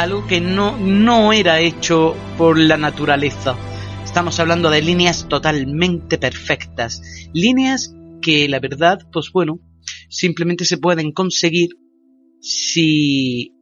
[0.00, 3.54] algo que no, no era hecho por la naturaleza.
[4.02, 7.02] Estamos hablando de líneas totalmente perfectas,
[7.34, 9.60] líneas que la verdad, pues bueno,
[10.08, 11.76] simplemente se pueden conseguir
[12.40, 13.52] si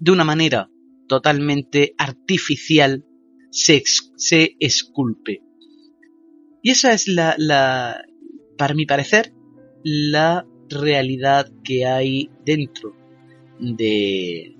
[0.00, 0.68] de una manera
[1.06, 3.04] totalmente artificial
[3.52, 3.84] se,
[4.16, 5.40] se esculpe.
[6.64, 8.04] Y esa es la, la,
[8.58, 9.32] para mi parecer,
[9.84, 13.01] la realidad que hay dentro
[13.58, 14.54] de,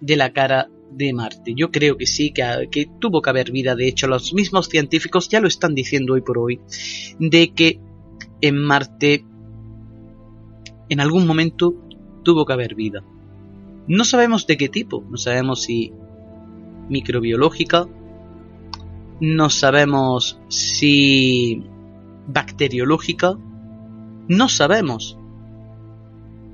[0.00, 1.54] la cara de Marte.
[1.56, 3.74] Yo creo que sí, que, tuvo que haber vida.
[3.74, 6.60] De hecho, los mismos científicos ya lo están diciendo hoy por hoy,
[7.18, 7.80] de que
[8.40, 9.24] en Marte
[10.88, 11.74] en algún momento
[12.22, 13.02] tuvo que haber vida.
[13.86, 15.92] No sabemos de qué tipo, no sabemos si
[16.88, 17.88] microbiológica,
[19.20, 21.64] no sabemos si
[22.26, 23.38] bacteriológica,
[24.28, 25.18] no sabemos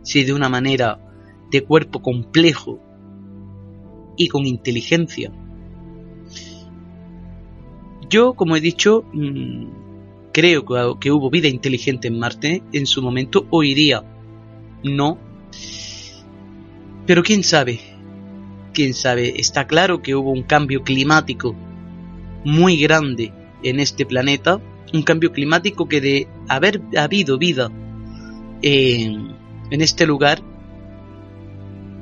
[0.02, 1.07] si de una manera
[1.50, 2.80] de cuerpo complejo
[4.16, 5.32] y con inteligencia.
[8.10, 9.66] Yo, como he dicho, mm,
[10.32, 10.64] creo
[10.98, 14.04] que hubo vida inteligente en Marte en su momento, hoy día
[14.82, 15.18] no.
[17.06, 17.80] Pero quién sabe,
[18.72, 21.54] quién sabe, está claro que hubo un cambio climático
[22.44, 23.32] muy grande
[23.62, 24.60] en este planeta,
[24.92, 27.70] un cambio climático que de haber habido vida
[28.62, 29.34] en,
[29.70, 30.42] en este lugar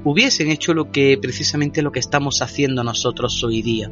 [0.07, 3.91] hubiesen hecho lo que precisamente lo que estamos haciendo nosotros hoy día.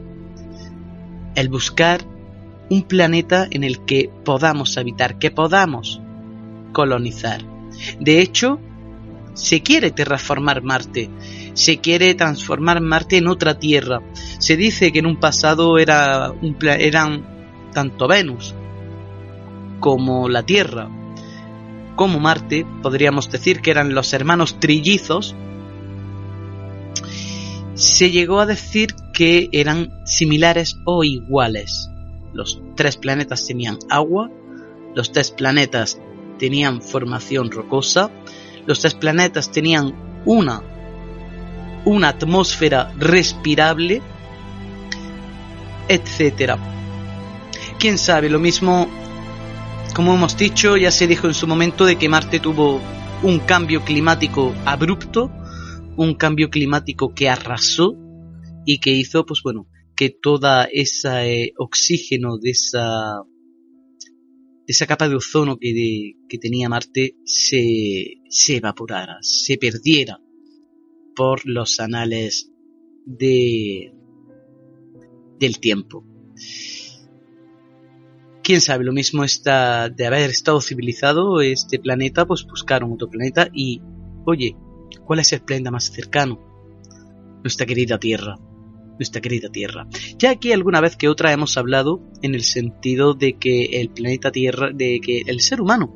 [1.35, 2.03] El buscar
[2.71, 6.01] un planeta en el que podamos habitar, que podamos
[6.73, 7.43] colonizar.
[7.99, 8.61] De hecho,
[9.35, 11.11] se quiere terraformar Marte,
[11.55, 14.01] se quiere transformar Marte en otra Tierra.
[14.39, 17.27] Se dice que en un pasado era un eran
[17.73, 18.55] tanto Venus
[19.81, 20.89] como la Tierra,
[21.97, 25.35] como Marte, podríamos decir que eran los hermanos trillizos
[27.75, 31.91] se llegó a decir que eran similares o iguales.
[32.33, 34.31] Los tres planetas tenían agua,
[34.95, 35.99] los tres planetas
[36.39, 38.11] tenían formación rocosa,
[38.67, 39.95] los tres planetas tenían
[40.25, 40.63] una,
[41.85, 44.03] una atmósfera respirable,
[45.89, 46.57] etc.
[47.79, 48.89] Quién sabe, lo mismo,
[49.95, 52.81] como hemos dicho, ya se dijo en su momento de que Marte tuvo
[53.23, 55.31] un cambio climático abrupto,
[55.97, 57.97] un cambio climático que arrasó
[58.65, 59.67] y que hizo, pues bueno,
[59.97, 63.23] que toda ese oxígeno de esa
[64.67, 70.21] de esa capa de ozono que, que tenía Marte se, se evaporara, se perdiera
[71.15, 72.51] por los anales
[73.05, 73.93] de,
[75.39, 76.05] del tiempo.
[78.43, 83.49] Quién sabe, lo mismo está de haber estado civilizado este planeta, pues buscaron otro planeta
[83.53, 83.81] y,
[84.27, 84.57] oye,
[85.05, 86.41] ¿cuál es el planeta más cercano?
[87.43, 88.37] Nuestra querida Tierra
[88.99, 89.87] nuestra querida Tierra.
[90.19, 94.31] Ya aquí alguna vez que otra hemos hablado en el sentido de que el planeta
[94.31, 95.95] Tierra, de que el ser humano,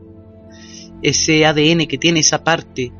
[1.03, 2.93] ese ADN que tiene esa parte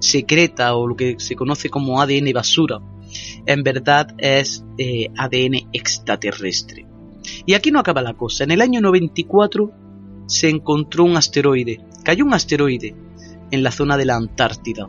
[0.00, 2.80] secreta o lo que se conoce como ADN basura,
[3.46, 6.86] en verdad es eh, ADN extraterrestre.
[7.46, 8.44] Y aquí no acaba la cosa.
[8.44, 9.72] En el año 94
[10.26, 12.94] se encontró un asteroide, cayó un asteroide
[13.50, 14.88] en la zona de la Antártida.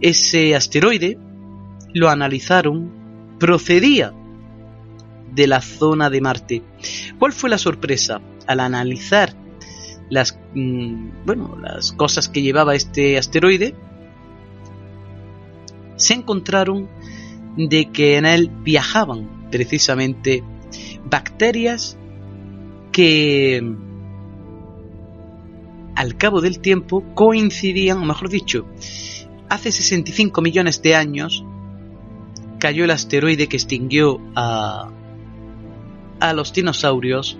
[0.00, 1.18] Ese asteroide
[1.92, 2.90] lo analizaron,
[3.38, 4.12] procedía
[5.32, 6.62] de la zona de Marte.
[7.18, 8.20] ¿Cuál fue la sorpresa?
[8.46, 9.34] Al analizar
[10.08, 13.74] las, mm, bueno, las cosas que llevaba este asteroide,
[15.96, 16.88] se encontraron
[17.56, 20.42] de que en él viajaban precisamente
[21.04, 21.98] bacterias
[22.92, 23.62] que
[25.94, 28.66] al cabo del tiempo coincidían, o mejor dicho,
[29.50, 31.44] hace 65 millones de años
[32.58, 34.90] cayó el asteroide que extinguió a,
[36.34, 37.38] los dinosaurios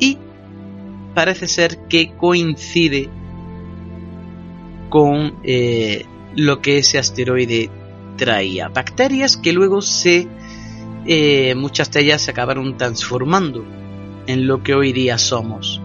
[0.00, 0.18] y
[1.14, 3.08] parece ser que coincide
[4.88, 7.70] con eh, lo que ese asteroide
[8.16, 8.68] traía.
[8.68, 10.26] Bacterias que luego se...
[11.08, 13.64] Eh, muchas de ellas se acabaron transformando
[14.26, 15.80] en lo que hoy día somos,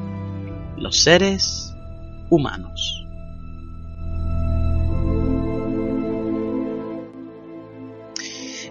[0.78, 1.76] los seres
[2.30, 3.01] humanos.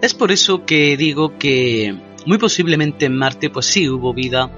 [0.02, 1.94] Es por eso que digo que
[2.26, 4.50] muy posiblemente en Marte pues sí hubo vida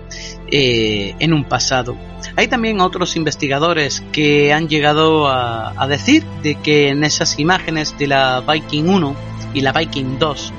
[0.51, 1.97] eh, en un pasado.
[2.37, 8.07] Hay también otros investigadores que han llegado a, decir de que en esas imágenes de
[8.07, 9.17] la Viking 1
[9.55, 10.53] y la Viking 2,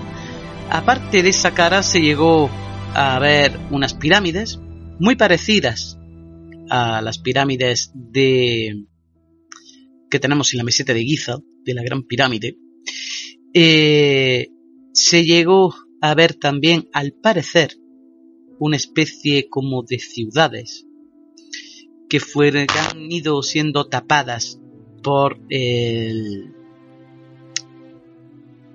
[0.70, 2.50] aparte de esa cara se llegó
[2.94, 4.60] a ver unas pirámides
[5.00, 5.98] muy parecidas
[6.70, 8.86] a las pirámides de
[10.12, 12.58] que tenemos en la meseta de Giza, de la Gran Pirámide.
[13.54, 14.48] Eh,
[14.94, 17.78] se llegó a ver también, al parecer,
[18.60, 20.86] una especie como de ciudades
[22.08, 22.20] que,
[22.68, 24.60] han ido siendo tapadas
[25.02, 26.54] por el,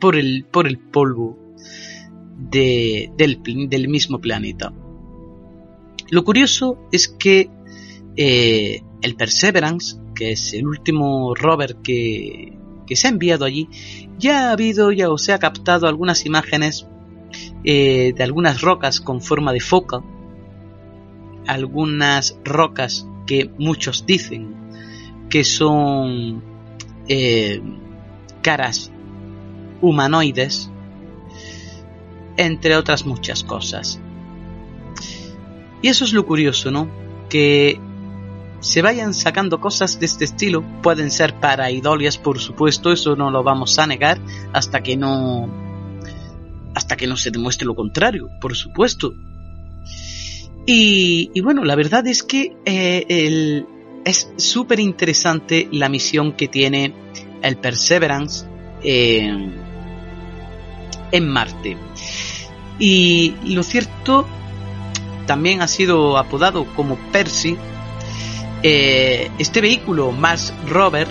[0.01, 1.39] por el, por el polvo
[2.37, 4.73] de, del, del, mismo planeta.
[6.11, 7.49] Lo curioso es que
[8.17, 13.69] eh, el Perseverance, que es el último rover que, que se ha enviado allí,
[14.19, 16.87] ya ha habido ya o se ha captado algunas imágenes
[17.65, 20.03] eh, de algunas rocas con forma de foca,
[21.47, 24.55] algunas rocas que muchos dicen
[25.29, 26.43] que son
[27.09, 27.61] eh,
[28.43, 28.91] caras
[29.81, 30.71] humanoides,
[32.37, 34.01] entre otras muchas cosas.
[35.83, 36.89] Y eso es lo curioso, ¿no?
[37.29, 37.81] Que
[38.61, 40.65] se vayan sacando cosas de este estilo.
[40.83, 44.21] Pueden ser para idolias, por supuesto, eso no lo vamos a negar
[44.53, 45.49] hasta que no
[46.75, 49.15] hasta que no se demuestre lo contrario, por supuesto.
[50.71, 53.65] Y, bueno, la verdad es que eh,
[54.05, 56.95] es súper interesante la misión que tiene
[57.43, 58.47] el Perseverance
[58.83, 59.59] en
[61.29, 61.77] Marte.
[62.79, 64.27] Y lo cierto,
[65.27, 67.57] también ha sido apodado como Percy
[68.63, 71.07] eh, este vehículo Mars Rover,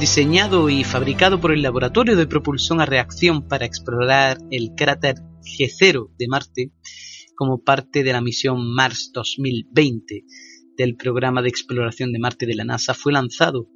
[0.00, 6.10] diseñado y fabricado por el Laboratorio de Propulsión a Reacción para explorar el cráter G0
[6.18, 6.72] de Marte,
[7.34, 10.24] como parte de la misión Mars 2020
[10.78, 13.68] del programa de exploración de Marte de la NASA, fue lanzado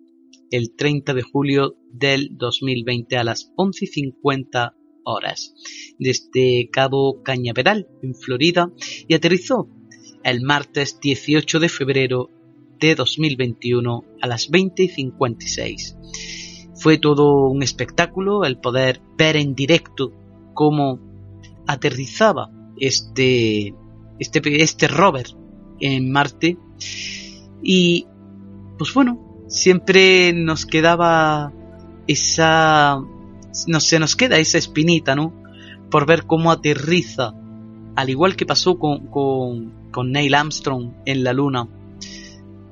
[0.51, 5.55] el 30 de julio del 2020 a las 11.50 horas
[5.99, 8.73] desde Cabo Cañaveral, en Florida,
[9.07, 9.69] y aterrizó
[10.25, 12.31] el martes 18 de febrero
[12.81, 15.97] de 2021 a las 20.56.
[16.75, 20.13] Fue todo un espectáculo el poder ver en directo
[20.55, 20.99] cómo
[21.67, 23.75] aterrizaba este,
[24.19, 25.27] este, este rover
[25.79, 26.57] en Marte
[27.63, 28.07] y
[28.79, 31.53] pues bueno, siempre nos quedaba
[32.07, 32.99] esa,
[33.67, 35.35] no se nos queda esa espinita, ¿no?
[35.91, 37.35] Por ver cómo aterriza,
[37.95, 41.69] al igual que pasó con, con, con Neil Armstrong en la Luna,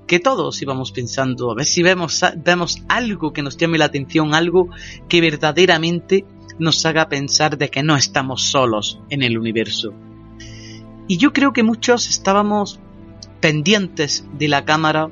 [0.08, 4.34] que todos íbamos pensando, a ver si vemos, vemos algo que nos llame la atención,
[4.34, 4.70] algo
[5.08, 6.24] que verdaderamente
[6.58, 9.92] nos haga pensar de que no estamos solos en el universo.
[11.06, 12.80] Y yo creo que muchos estábamos
[13.40, 15.10] pendientes de la cámara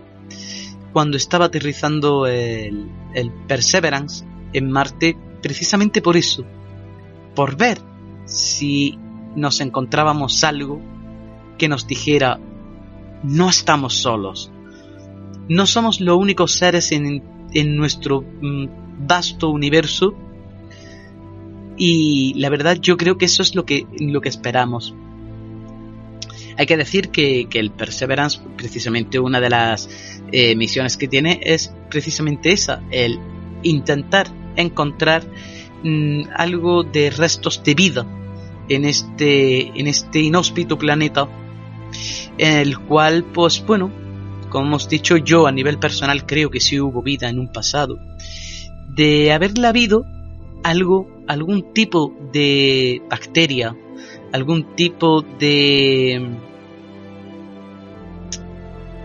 [0.92, 6.44] cuando estaba aterrizando el, el Perseverance en Marte precisamente por eso,
[7.34, 7.78] por ver
[8.24, 8.98] si
[9.36, 10.80] nos encontrábamos algo
[11.58, 12.40] que nos dijera
[13.22, 14.50] no estamos solos,
[15.48, 17.22] no somos los únicos seres en,
[17.52, 18.66] en nuestro mm,
[19.06, 20.14] vasto universo
[21.76, 24.94] y la verdad yo creo que eso es lo que, lo que esperamos.
[26.58, 29.90] Hay que decir que, el Perseverance, precisamente una de las
[30.32, 33.18] eh, misiones que tiene es precisamente esa, el
[33.62, 35.22] intentar encontrar
[35.82, 38.06] mm, algo de restos de vida
[38.70, 41.28] en este, en este inhóspito planeta,
[42.38, 43.90] en el cual, pues bueno,
[44.50, 47.98] como hemos dicho yo a nivel personal creo que sí hubo vida en un pasado,
[48.88, 50.04] de haberla habido
[50.62, 53.76] algo, algún tipo de bacteria,
[54.32, 56.38] algún tipo de,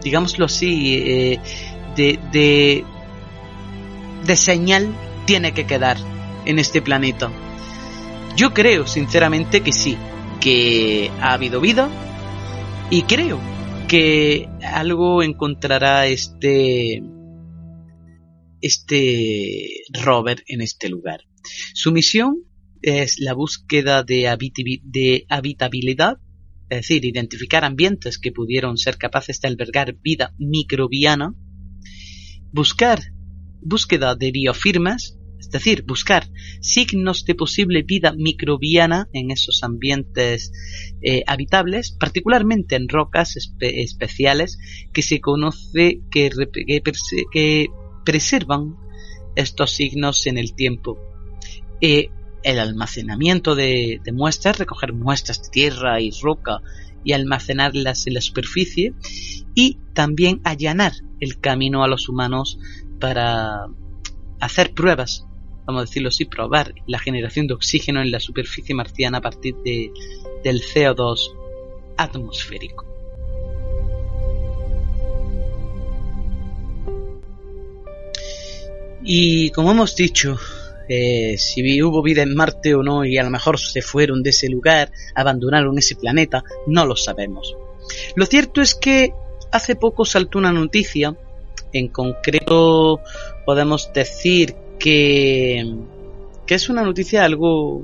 [0.04, 1.40] digámoslo así, eh,
[1.96, 2.84] de, de,
[4.26, 4.94] de señal
[5.26, 5.98] tiene que quedar
[6.46, 7.30] en este planeta.
[8.36, 9.98] Yo creo sinceramente que sí,
[10.40, 11.90] que ha habido vida
[12.90, 13.40] y creo
[13.92, 17.04] que algo encontrará este
[18.62, 21.26] este Robert en este lugar.
[21.74, 22.38] Su misión
[22.82, 26.20] es la búsqueda de, habitabilidad,
[26.70, 31.36] es decir, identificar ambientes que pudieron ser capaces de albergar vida microbiana,
[32.54, 33.02] buscar
[33.60, 35.20] búsqueda de biofirmas,
[35.52, 36.30] es decir, buscar
[36.62, 40.54] signos de posible vida microbiana en esos ambientes
[41.02, 44.58] eh, habitables, particularmente en rocas especiales
[44.94, 47.68] que se conoce que,
[48.06, 48.78] preservan
[49.36, 50.98] estos signos en el tiempo.
[51.82, 52.12] Eh,
[52.44, 56.62] el almacenamiento de, muestras, recoger muestras de tierra y roca
[57.04, 58.94] y almacenarlas en la superficie
[59.54, 62.58] y también allanar el camino a los humanos
[63.02, 63.68] para
[64.40, 65.26] hacer pruebas,
[65.80, 69.92] decirlo así, probar la generación de oxígeno en la superficie marciana a partir de,
[70.44, 71.34] del CO2
[71.96, 72.86] atmosférico.
[79.04, 80.38] Y como hemos dicho,
[80.88, 84.32] eh, si hubo vida en Marte o no y a lo mejor se fueron de
[84.32, 87.56] ese lugar, abandonaron ese planeta, no lo sabemos.
[88.16, 89.14] Lo cierto es que
[89.52, 91.16] hace poco saltó una noticia,
[91.74, 93.00] en concreto
[93.46, 95.76] podemos decir que,
[96.48, 97.82] es una noticia algo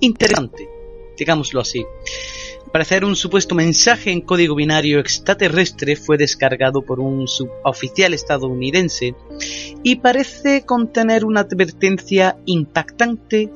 [0.00, 0.68] interesante,
[1.16, 1.86] digámoslo así.
[2.72, 9.14] parecer un supuesto mensaje en código binario extraterrestre fue descargado por un suboficial estadounidense
[9.82, 13.50] y parece contener una advertencia impactante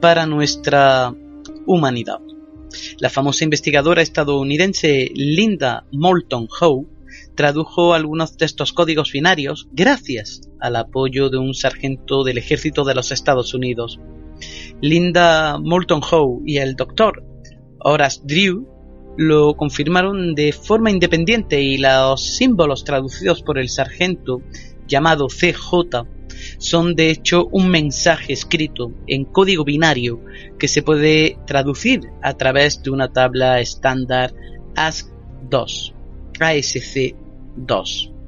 [0.00, 1.14] para nuestra
[1.66, 2.18] humanidad.
[2.98, 6.97] La famosa investigadora estadounidense Linda Moulton Howe
[7.38, 13.12] tradujo algunos de códigos binarios gracias al apoyo de un sargento del ejército de los
[13.12, 14.00] Estados Unidos.
[14.82, 17.22] Linda Moulton Howe y el doctor
[17.78, 18.66] Horace Drew
[19.16, 24.42] lo confirmaron de forma independiente y los símbolos traducidos por el sargento
[24.88, 26.08] llamado CJ
[26.58, 30.24] son de hecho un mensaje escrito en código binario
[30.58, 34.34] que se puede traducir a través de una tabla estándar
[34.74, 35.94] ASC2,
[37.66, 38.18] ASC2.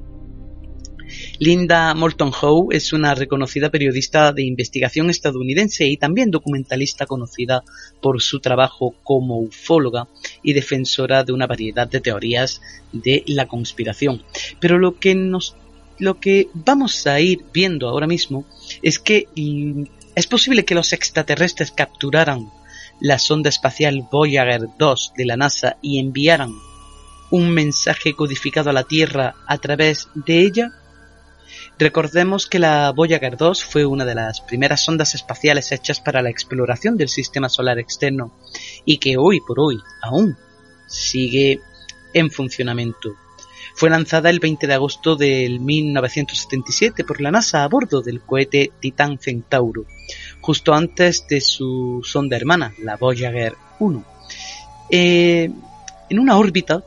[1.38, 7.64] Linda Moulton Howe es una reconocida periodista de investigación estadounidense y también documentalista conocida
[8.00, 10.06] por su trabajo como ufóloga
[10.42, 12.60] y defensora de una variedad de teorías
[12.92, 14.22] de la conspiración.
[14.60, 15.56] Pero lo que nos
[15.98, 18.46] lo que vamos a ir viendo ahora mismo
[18.82, 22.50] es que mm, es posible que los extraterrestres capturaran
[23.00, 26.52] la sonda espacial Voyager 2 de la NASA y enviaran
[27.30, 30.72] un mensaje codificado a la Tierra a través de ella?
[31.78, 36.30] Recordemos que la Voyager 2 fue una de las primeras sondas espaciales hechas para la
[36.30, 38.36] exploración del sistema solar externo
[38.84, 40.36] y que hoy por hoy aún
[40.86, 41.60] sigue
[42.12, 43.14] en funcionamiento.
[43.74, 48.72] Fue lanzada el 20 de agosto del 1977 por la NASA a bordo del cohete
[48.80, 49.86] Titan Centauro,
[50.40, 54.04] justo antes de su sonda hermana, la Voyager 1,
[54.90, 55.50] eh,
[56.10, 56.84] en una órbita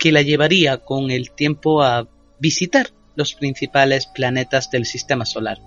[0.00, 2.08] que la llevaría con el tiempo a
[2.40, 5.58] visitar los principales planetas del sistema solar.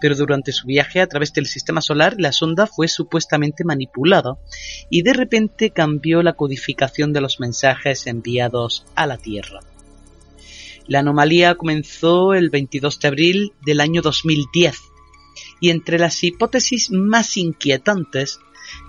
[0.00, 4.36] Pero durante su viaje a través del sistema solar, la sonda fue supuestamente manipulada
[4.90, 9.58] y de repente cambió la codificación de los mensajes enviados a la Tierra.
[10.86, 14.76] La anomalía comenzó el 22 de abril del año 2010
[15.60, 18.38] y entre las hipótesis más inquietantes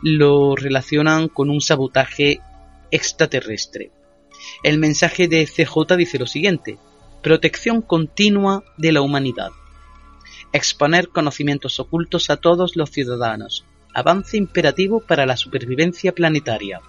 [0.03, 2.39] lo relacionan con un sabotaje
[2.91, 3.91] extraterrestre.
[4.63, 6.77] El mensaje de CJ dice lo siguiente,
[7.21, 9.51] protección continua de la humanidad,
[10.53, 16.81] exponer conocimientos ocultos a todos los ciudadanos, avance imperativo para la supervivencia planetaria,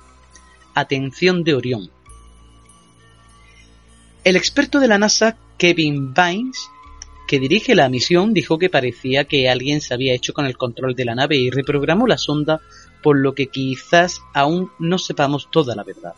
[0.74, 1.90] atención de Orión.
[4.24, 6.68] El experto de la NASA, Kevin Vines,
[7.26, 10.94] que dirige la misión, dijo que parecía que alguien se había hecho con el control
[10.94, 12.61] de la nave y reprogramó la sonda,
[13.03, 16.14] por lo que quizás aún no sepamos toda la verdad.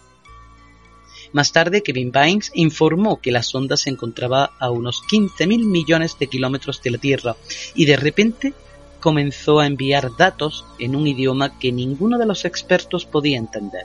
[1.35, 6.29] Más tarde, Kevin Vines informó que la sonda se encontraba a unos 15.000 millones de
[6.29, 7.35] kilómetros de la Tierra
[7.75, 8.55] y de repente
[9.01, 13.83] comenzó a enviar datos en un idioma que ninguno de los expertos podía entender.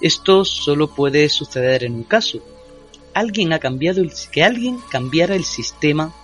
[0.00, 2.38] Esto solo puede suceder en un caso.
[3.14, 6.14] Alguien ha cambiado el, que alguien cambiara el sistema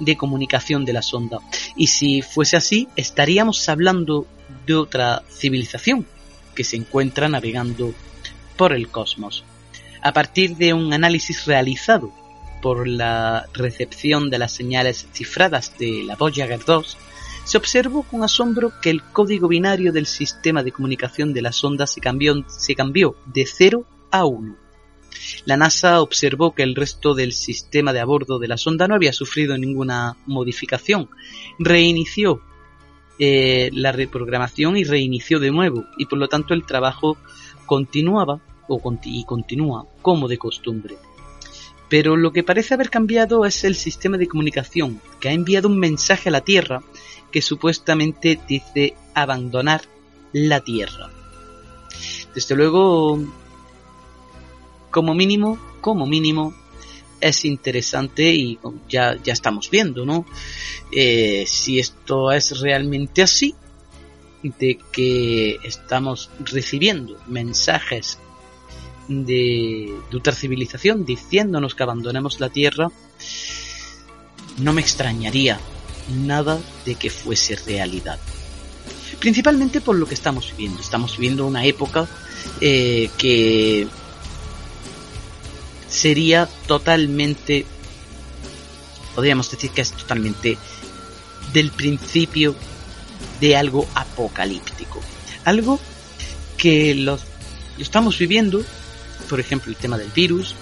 [0.00, 1.38] de comunicación de la sonda.
[1.76, 4.26] Y si fuese así, estaríamos hablando
[4.66, 6.08] de otra civilización
[6.56, 7.94] que se encuentra navegando
[8.56, 9.44] por el cosmos
[10.02, 12.12] a partir de un análisis realizado
[12.60, 16.96] por la recepción de las señales cifradas de la Voyager 2,
[17.44, 21.86] se observó con asombro que el código binario del sistema de comunicación de la sonda
[21.86, 24.56] se cambió, de 0 a 1.
[25.44, 28.94] La NASA observó que el resto del sistema de a bordo de la sonda no
[28.94, 31.10] había sufrido ninguna modificación.
[31.58, 32.40] Reinició
[33.18, 37.16] eh, la reprogramación y reinició de nuevo, y por lo tanto el trabajo
[37.66, 38.40] continuaba
[39.04, 40.96] y continúa como de costumbre.
[41.88, 45.78] Pero lo que parece haber cambiado es el sistema de comunicación, que ha enviado un
[45.78, 46.82] mensaje a la Tierra
[47.30, 49.82] que supuestamente dice abandonar
[50.32, 51.10] la Tierra.
[52.34, 53.18] Desde luego,
[54.90, 56.54] como mínimo, como mínimo,
[57.20, 58.58] es interesante y
[58.88, 60.24] ya, ya estamos viendo, ¿no?
[60.90, 63.54] Eh, si esto es realmente así,
[64.42, 68.18] de que estamos recibiendo mensajes
[69.24, 72.90] de, otra civilización diciéndonos que abandonemos la Tierra,
[74.58, 75.58] no me extrañaría
[76.24, 78.18] nada de que fuese realidad.
[79.18, 80.80] Principalmente por lo que estamos viviendo.
[80.80, 82.08] Estamos viviendo una época
[82.60, 83.86] eh, que
[85.88, 87.64] sería totalmente,
[89.14, 90.58] podríamos decir que es totalmente
[91.52, 92.56] del principio
[93.40, 95.00] de algo apocalíptico.
[95.44, 95.78] Algo
[96.56, 97.18] que lo
[97.78, 98.64] estamos viviendo
[99.32, 100.54] por ejemplo el tema del virus,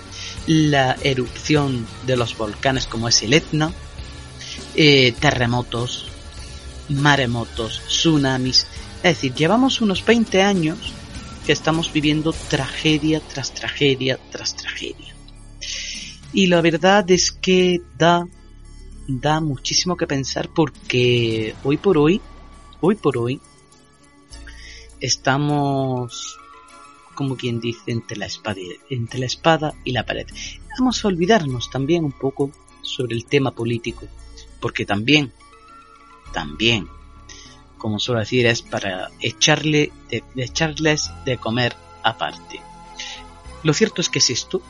[0.46, 3.72] la erupción de los volcanes como es el Etna,
[4.76, 6.06] eh, terremotos,
[6.88, 8.68] maremotos, tsunamis.
[9.02, 10.78] Es decir, llevamos unos 20 años
[11.44, 15.16] que estamos viviendo tragedia tras tragedia tras tragedia.
[16.32, 18.24] Y la verdad es que da,
[19.08, 22.20] da muchísimo que pensar porque hoy por hoy,
[22.80, 23.40] hoy por hoy,
[25.00, 26.39] estamos
[27.20, 30.26] como quien dice, entre la espada y, entre la espada y la pared.
[30.78, 32.50] Vamos a olvidarnos también un poco
[32.80, 34.06] sobre el tema político,
[34.58, 35.30] porque también,
[36.32, 36.88] también,
[37.76, 39.92] como suelo decir, es para echarle,
[40.34, 42.62] echarles de comer aparte.
[43.64, 44.62] Lo cierto es que es esto,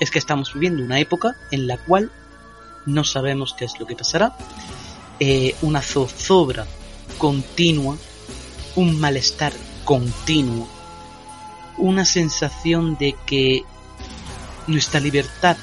[0.00, 2.10] es que estamos viviendo una época en la cual
[2.84, 4.36] no sabemos qué es lo que pasará,
[5.20, 6.66] eh, una zozobra
[7.16, 7.96] continua,
[8.74, 9.52] un malestar
[9.84, 10.75] continuo
[11.78, 13.64] una sensación de que
[14.66, 15.56] nuestra libertad,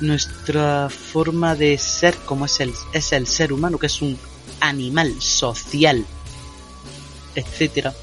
[0.00, 4.18] nuestra forma de ser como es el, es el ser humano, que es un
[4.60, 6.04] animal social,
[7.34, 7.94] etcétera,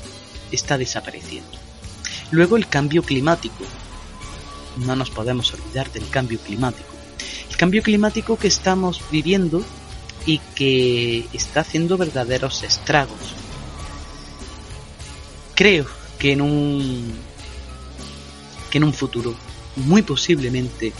[0.51, 1.57] está desapareciendo.
[2.31, 3.63] Luego el cambio climático.
[4.77, 6.89] No nos podemos olvidar del cambio climático.
[7.49, 9.63] El cambio climático que estamos viviendo
[10.25, 13.19] y que está haciendo verdaderos estragos.
[15.53, 15.85] Creo
[16.19, 17.13] que en un
[18.69, 19.35] que en un futuro
[19.75, 20.93] muy posiblemente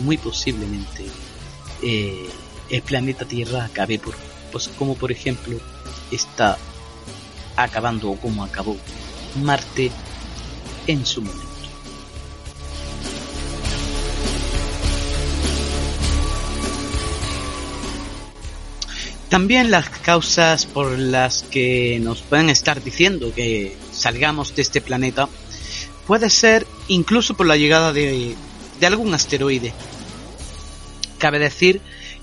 [0.00, 1.06] muy posiblemente
[1.82, 2.28] eh,
[2.70, 4.14] el planeta Tierra acabe por
[4.52, 5.58] pues como por ejemplo
[6.10, 6.58] está
[7.56, 8.76] acabando o como acabó
[9.42, 9.90] Marte
[10.86, 11.46] en su momento.
[19.28, 25.28] También las causas por las que nos pueden estar diciendo que salgamos de este planeta
[26.06, 28.36] puede ser incluso por la llegada de,
[28.82, 29.72] algún asteroide.
[31.18, 31.80] Cabe decir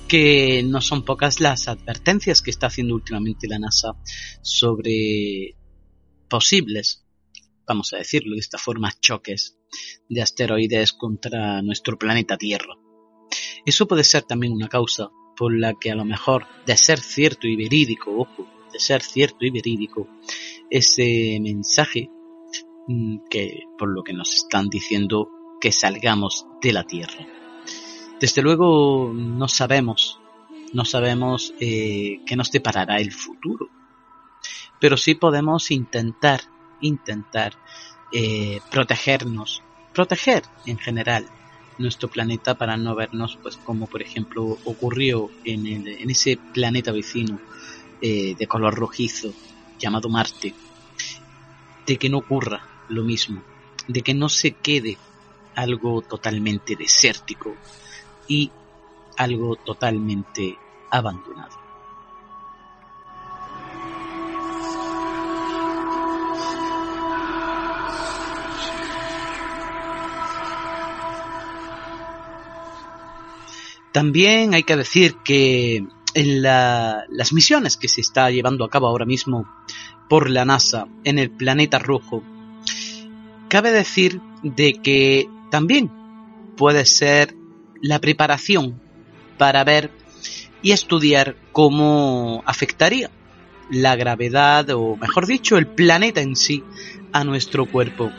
[0.08, 3.94] que no son pocas las advertencias que está haciendo últimamente la NASA
[4.42, 5.56] sobre
[6.30, 7.06] posibles,
[7.68, 9.58] vamos a decirlo de esta forma, choques
[10.10, 12.76] de asteroides contra nuestro planeta Tierra.
[13.66, 17.48] Eso puede ser también una causa por la que a lo mejor, de ser cierto
[17.48, 20.08] y verídico, ojo, de ser cierto y verídico,
[20.74, 22.10] ese mensaje
[22.88, 25.30] mm, que por lo que nos están diciendo
[25.62, 27.28] que salgamos de la Tierra.
[28.20, 30.20] Desde luego no sabemos,
[30.74, 33.70] no sabemos eh, qué nos deparará el futuro,
[34.80, 36.42] pero sí podemos intentar,
[36.82, 37.54] intentar
[38.12, 39.62] eh, protegernos,
[39.94, 41.28] proteger en general
[41.78, 47.40] nuestro planeta para no vernos, pues como por ejemplo ocurrió en, en ese planeta vecino
[48.02, 49.34] eh, de color rojizo
[49.84, 50.56] llamado Marte,
[51.86, 53.44] de que no ocurra lo mismo,
[53.88, 54.98] de que no se quede
[55.56, 57.56] algo totalmente desértico
[58.28, 58.50] y
[59.18, 60.58] algo totalmente
[60.90, 61.62] abandonado.
[73.92, 79.05] También hay que decir que en las misiones que se está llevando a cabo ahora
[79.05, 79.47] mismo
[80.09, 82.24] por la NASA en el planeta rojo,
[83.49, 85.91] cabe decir de que también
[86.57, 87.36] puede ser
[87.82, 88.80] la preparación
[89.38, 89.91] para ver
[90.61, 93.09] y estudiar cómo afectaría
[93.70, 96.64] la gravedad, o mejor dicho, el planeta en sí,
[97.11, 98.11] a nuestro cuerpo,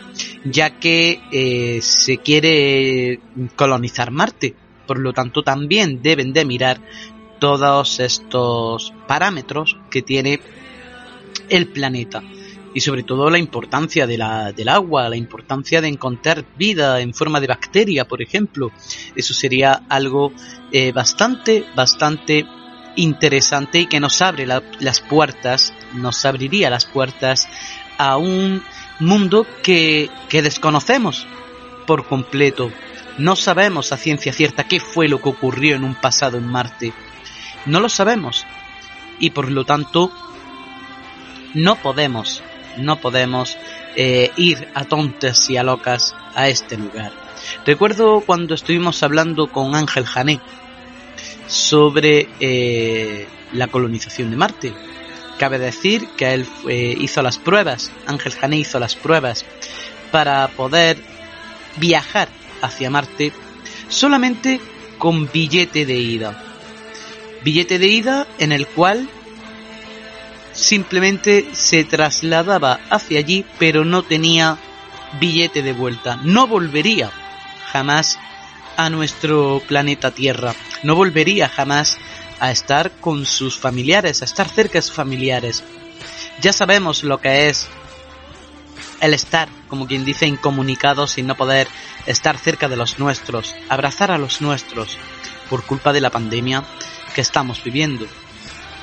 [0.45, 3.21] ya que eh, se quiere
[3.57, 4.55] colonizar Marte.
[4.87, 6.81] Por lo tanto, también deben de mirar
[7.45, 10.41] todos estos parámetros que tiene
[11.51, 12.23] el planeta
[12.73, 17.13] y sobre todo la importancia de la, del agua, la importancia de encontrar vida en
[17.13, 18.73] forma de bacteria, por ejemplo.
[19.15, 20.33] Eso sería algo
[20.73, 22.47] eh, bastante, bastante
[22.97, 27.47] interesante y que nos abre las puertas, nos abriría las puertas
[27.99, 28.63] a un
[29.01, 31.27] mundo que, que desconocemos
[31.87, 32.73] por completo.
[33.19, 36.95] No sabemos a ciencia cierta qué fue lo que ocurrió en un pasado en Marte.
[37.67, 38.47] No lo sabemos.
[39.19, 40.11] Y por lo tanto,
[41.55, 42.43] no podemos,
[42.77, 43.57] no podemos
[43.97, 47.13] eh, ir a tontas y a locas a este lugar.
[47.65, 50.41] Recuerdo cuando estuvimos hablando con Ángel Jané
[51.47, 54.75] sobre eh, la colonización de Marte.
[55.39, 59.45] Cabe decir que él eh, hizo las pruebas, Ángel Jané hizo las pruebas
[60.11, 60.97] para poder
[61.77, 62.29] viajar
[62.63, 63.33] hacia Marte
[63.89, 64.61] solamente
[64.99, 66.54] con billete de ida.
[67.45, 69.07] Billete de ida en el cual
[70.55, 74.57] simplemente se trasladaba hacia allí, pero no tenía
[75.21, 76.17] billete de vuelta.
[76.23, 77.11] No volvería
[77.71, 78.19] jamás
[78.79, 80.55] a nuestro planeta Tierra.
[80.83, 81.99] No volvería jamás
[82.41, 85.63] a estar con sus familiares, a estar cerca de sus familiares.
[86.41, 87.69] Ya sabemos lo que es
[89.03, 91.69] el estar, como quien dice, incomunicado sin no poder
[92.07, 94.97] estar cerca de los nuestros, abrazar a los nuestros,
[95.51, 96.65] por culpa de la pandemia
[97.15, 98.07] que estamos viviendo.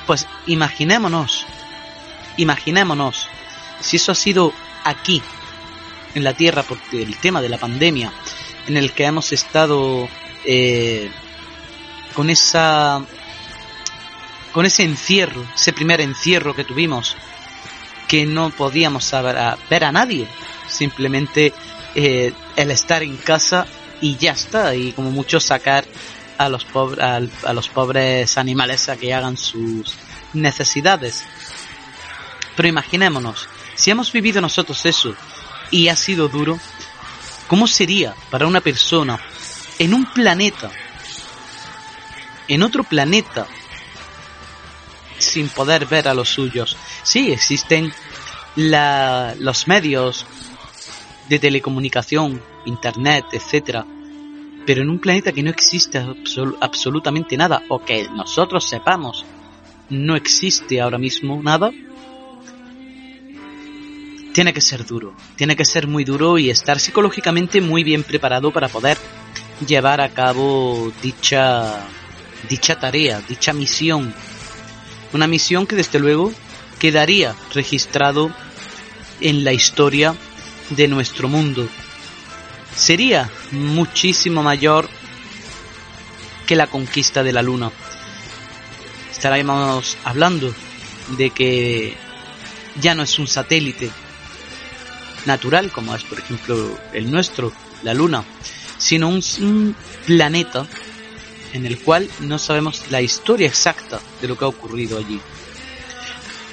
[0.06, 1.46] Pues imaginémonos
[2.36, 3.28] Imaginémonos,
[3.80, 4.52] si eso ha sido
[4.84, 5.22] aquí,
[6.14, 8.12] en la Tierra, por el tema de la pandemia,
[8.66, 10.08] en el que hemos estado
[10.44, 11.10] eh,
[12.14, 13.04] con esa
[14.52, 17.16] con ese encierro, ese primer encierro que tuvimos,
[18.06, 19.10] que no podíamos
[19.70, 20.28] ver a nadie,
[20.68, 21.54] simplemente
[21.94, 23.66] eh, el estar en casa
[24.02, 25.86] y ya está, y como mucho sacar
[26.44, 29.94] a los, pobres a los pobres animales a que hagan sus
[30.32, 31.24] necesidades.
[32.56, 35.14] Pero imaginémonos, si hemos vivido nosotros eso
[35.70, 36.58] y ha sido duro,
[37.46, 39.18] ¿cómo sería para una persona
[39.78, 40.70] en un planeta,
[42.48, 43.46] en otro planeta,
[45.18, 46.76] sin poder ver a los suyos?
[47.02, 47.92] Sí, existen
[48.54, 50.26] los medios
[51.28, 53.86] de telecomunicación, internet, etcétera,
[54.66, 56.04] pero en un planeta que no existe
[56.60, 59.24] absolutamente nada, o que nosotros sepamos,
[59.90, 61.70] no existe ahora mismo nada,
[64.32, 68.50] tiene que ser duro, tiene que ser muy duro y estar psicológicamente muy bien preparado
[68.50, 68.96] para poder
[69.66, 71.86] llevar a cabo dicha
[72.48, 74.12] dicha tarea, dicha misión.
[75.12, 76.32] Una misión que desde luego
[76.78, 78.30] quedaría registrado
[79.20, 80.14] en la historia
[80.70, 81.68] de nuestro mundo.
[82.76, 84.88] Sería muchísimo mayor
[86.46, 87.70] que la conquista de la luna.
[89.10, 90.54] Estaríamos hablando
[91.16, 91.96] de que
[92.80, 93.90] ya no es un satélite,
[95.26, 97.52] natural, como es por ejemplo el nuestro,
[97.82, 98.24] la Luna,
[98.78, 100.66] sino un, planeta
[101.52, 105.20] en el cual no sabemos la historia exacta de lo que ha ocurrido allí.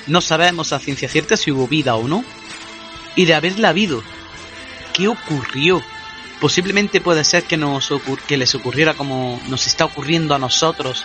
[0.07, 2.23] No sabemos a ciencia cierta si hubo vida o no,
[3.15, 4.03] y de haberla habido,
[4.93, 5.81] ¿qué ocurrió?
[6.39, 7.91] Posiblemente puede ser que, nos
[8.27, 11.03] que les ocurriera como nos está ocurriendo a nosotros,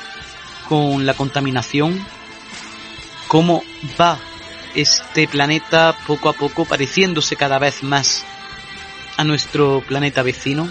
[0.68, 2.04] con la contaminación,
[3.28, 3.64] cómo
[4.00, 4.18] va
[4.74, 8.24] este planeta poco a poco pareciéndose cada vez más
[9.16, 10.70] a nuestro planeta vecino?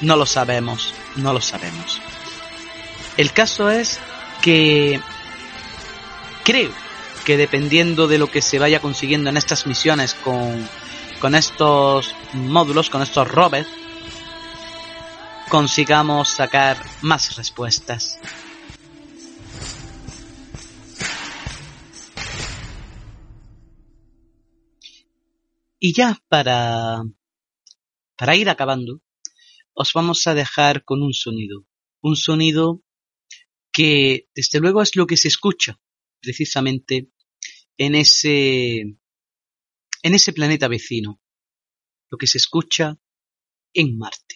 [0.00, 2.00] No lo sabemos, no lo sabemos.
[3.16, 3.98] El caso es
[4.42, 5.00] que
[6.44, 6.70] creo
[7.24, 10.68] que dependiendo de lo que se vaya consiguiendo en estas misiones con,
[11.26, 13.68] con estos módulos, con estos rovers,
[15.48, 18.20] consigamos sacar más respuestas.
[25.80, 27.02] Y ya para,
[28.16, 29.02] para ir acabando,
[29.74, 31.66] os vamos a dejar con un sonido.
[32.02, 32.84] Un sonido
[33.72, 35.80] que desde luego es lo que se escucha
[36.20, 37.10] precisamente
[37.76, 38.96] en ese,
[40.06, 41.20] en ese planeta vecino.
[42.10, 42.96] Lo que se escucha
[43.74, 44.35] en Marte.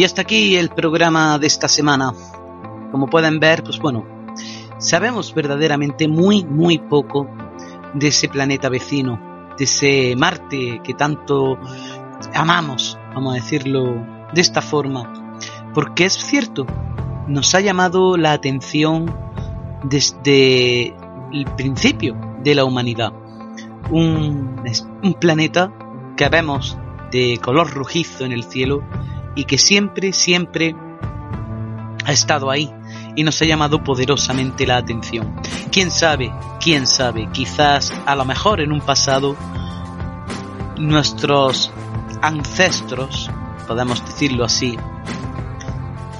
[0.00, 2.14] Y hasta aquí el programa de esta semana.
[2.90, 4.06] Como pueden ver, pues bueno,
[4.78, 7.28] sabemos verdaderamente muy, muy poco
[7.92, 9.20] de ese planeta vecino,
[9.58, 11.58] de ese Marte que tanto
[12.32, 13.94] amamos, vamos a decirlo
[14.32, 15.36] de esta forma.
[15.74, 16.64] Porque es cierto,
[17.28, 19.14] nos ha llamado la atención
[19.84, 20.94] desde
[21.30, 23.12] el principio de la humanidad.
[23.90, 24.64] Un,
[25.02, 25.70] un planeta
[26.16, 26.78] que vemos
[27.12, 28.82] de color rojizo en el cielo
[29.34, 30.74] y que siempre, siempre
[32.04, 32.72] ha estado ahí
[33.16, 35.40] y nos ha llamado poderosamente la atención.
[35.70, 36.32] ¿Quién sabe?
[36.60, 37.28] ¿Quién sabe?
[37.32, 39.36] Quizás a lo mejor en un pasado
[40.78, 41.70] nuestros
[42.22, 43.30] ancestros,
[43.66, 44.76] podemos decirlo así,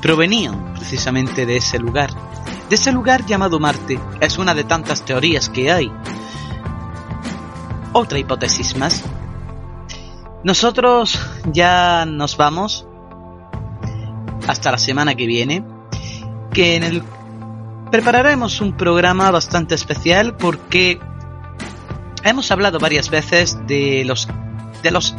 [0.00, 2.10] provenían precisamente de ese lugar.
[2.68, 3.98] De ese lugar llamado Marte.
[4.20, 5.92] Es una de tantas teorías que hay.
[7.92, 9.02] Otra hipótesis más.
[10.44, 11.20] Nosotros
[11.52, 12.86] ya nos vamos
[14.50, 15.64] hasta la semana que viene,
[16.52, 17.02] que en el
[17.90, 21.00] prepararemos un programa bastante especial porque
[22.24, 24.28] hemos hablado varias veces de los
[24.82, 25.14] de los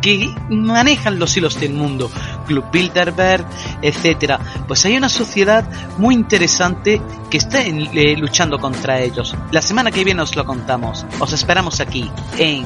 [0.00, 2.10] que manejan los hilos del mundo,
[2.46, 3.44] Club Bilderberg,
[3.82, 4.38] etcétera.
[4.66, 5.64] Pues hay una sociedad
[5.98, 9.34] muy interesante que está eh, luchando contra ellos.
[9.50, 11.04] La semana que viene os lo contamos.
[11.18, 12.64] Os esperamos aquí en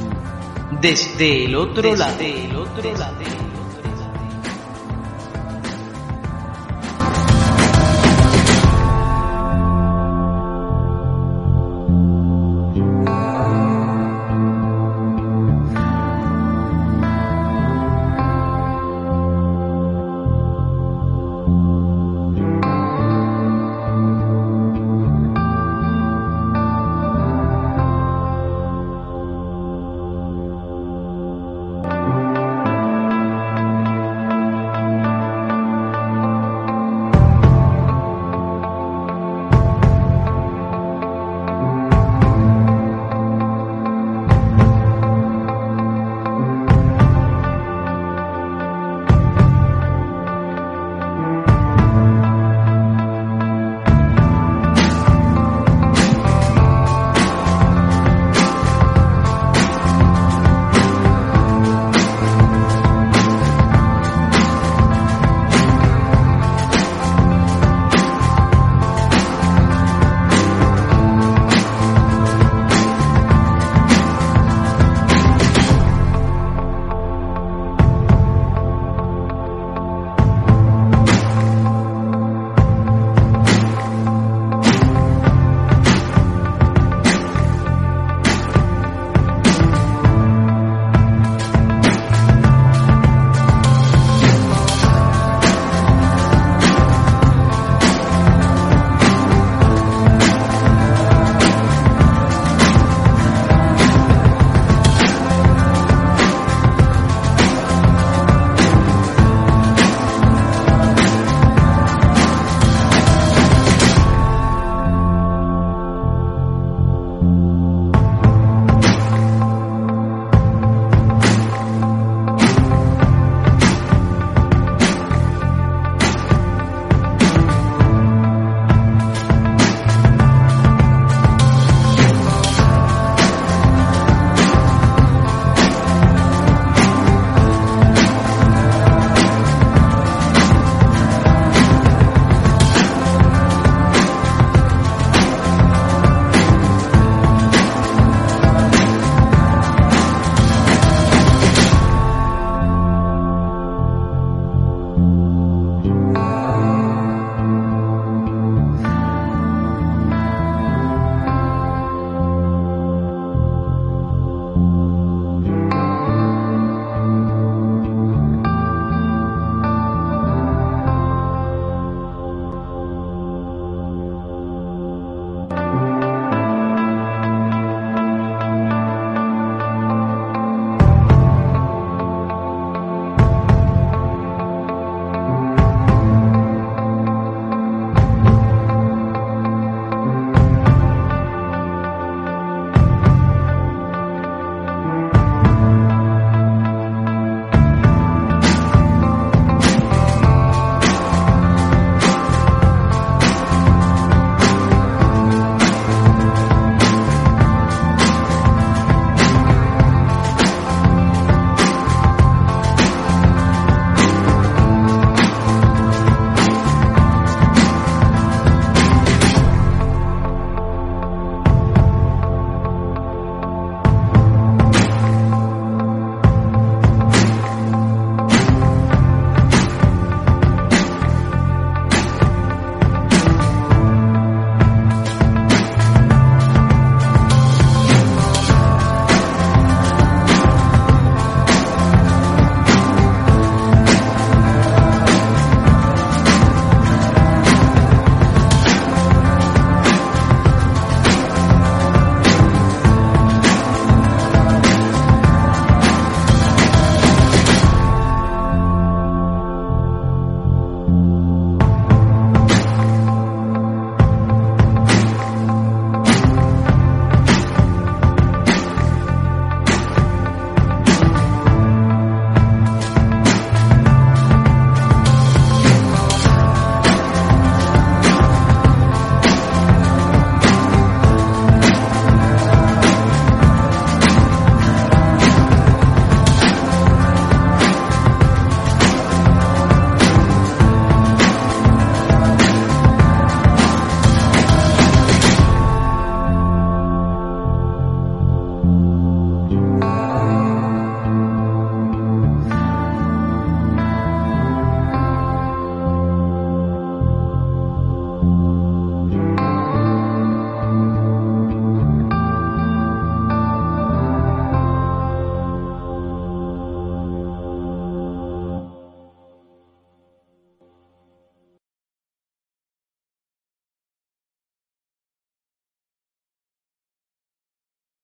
[0.80, 2.20] Desde el otro lado.
[2.20, 3.51] El otro lado.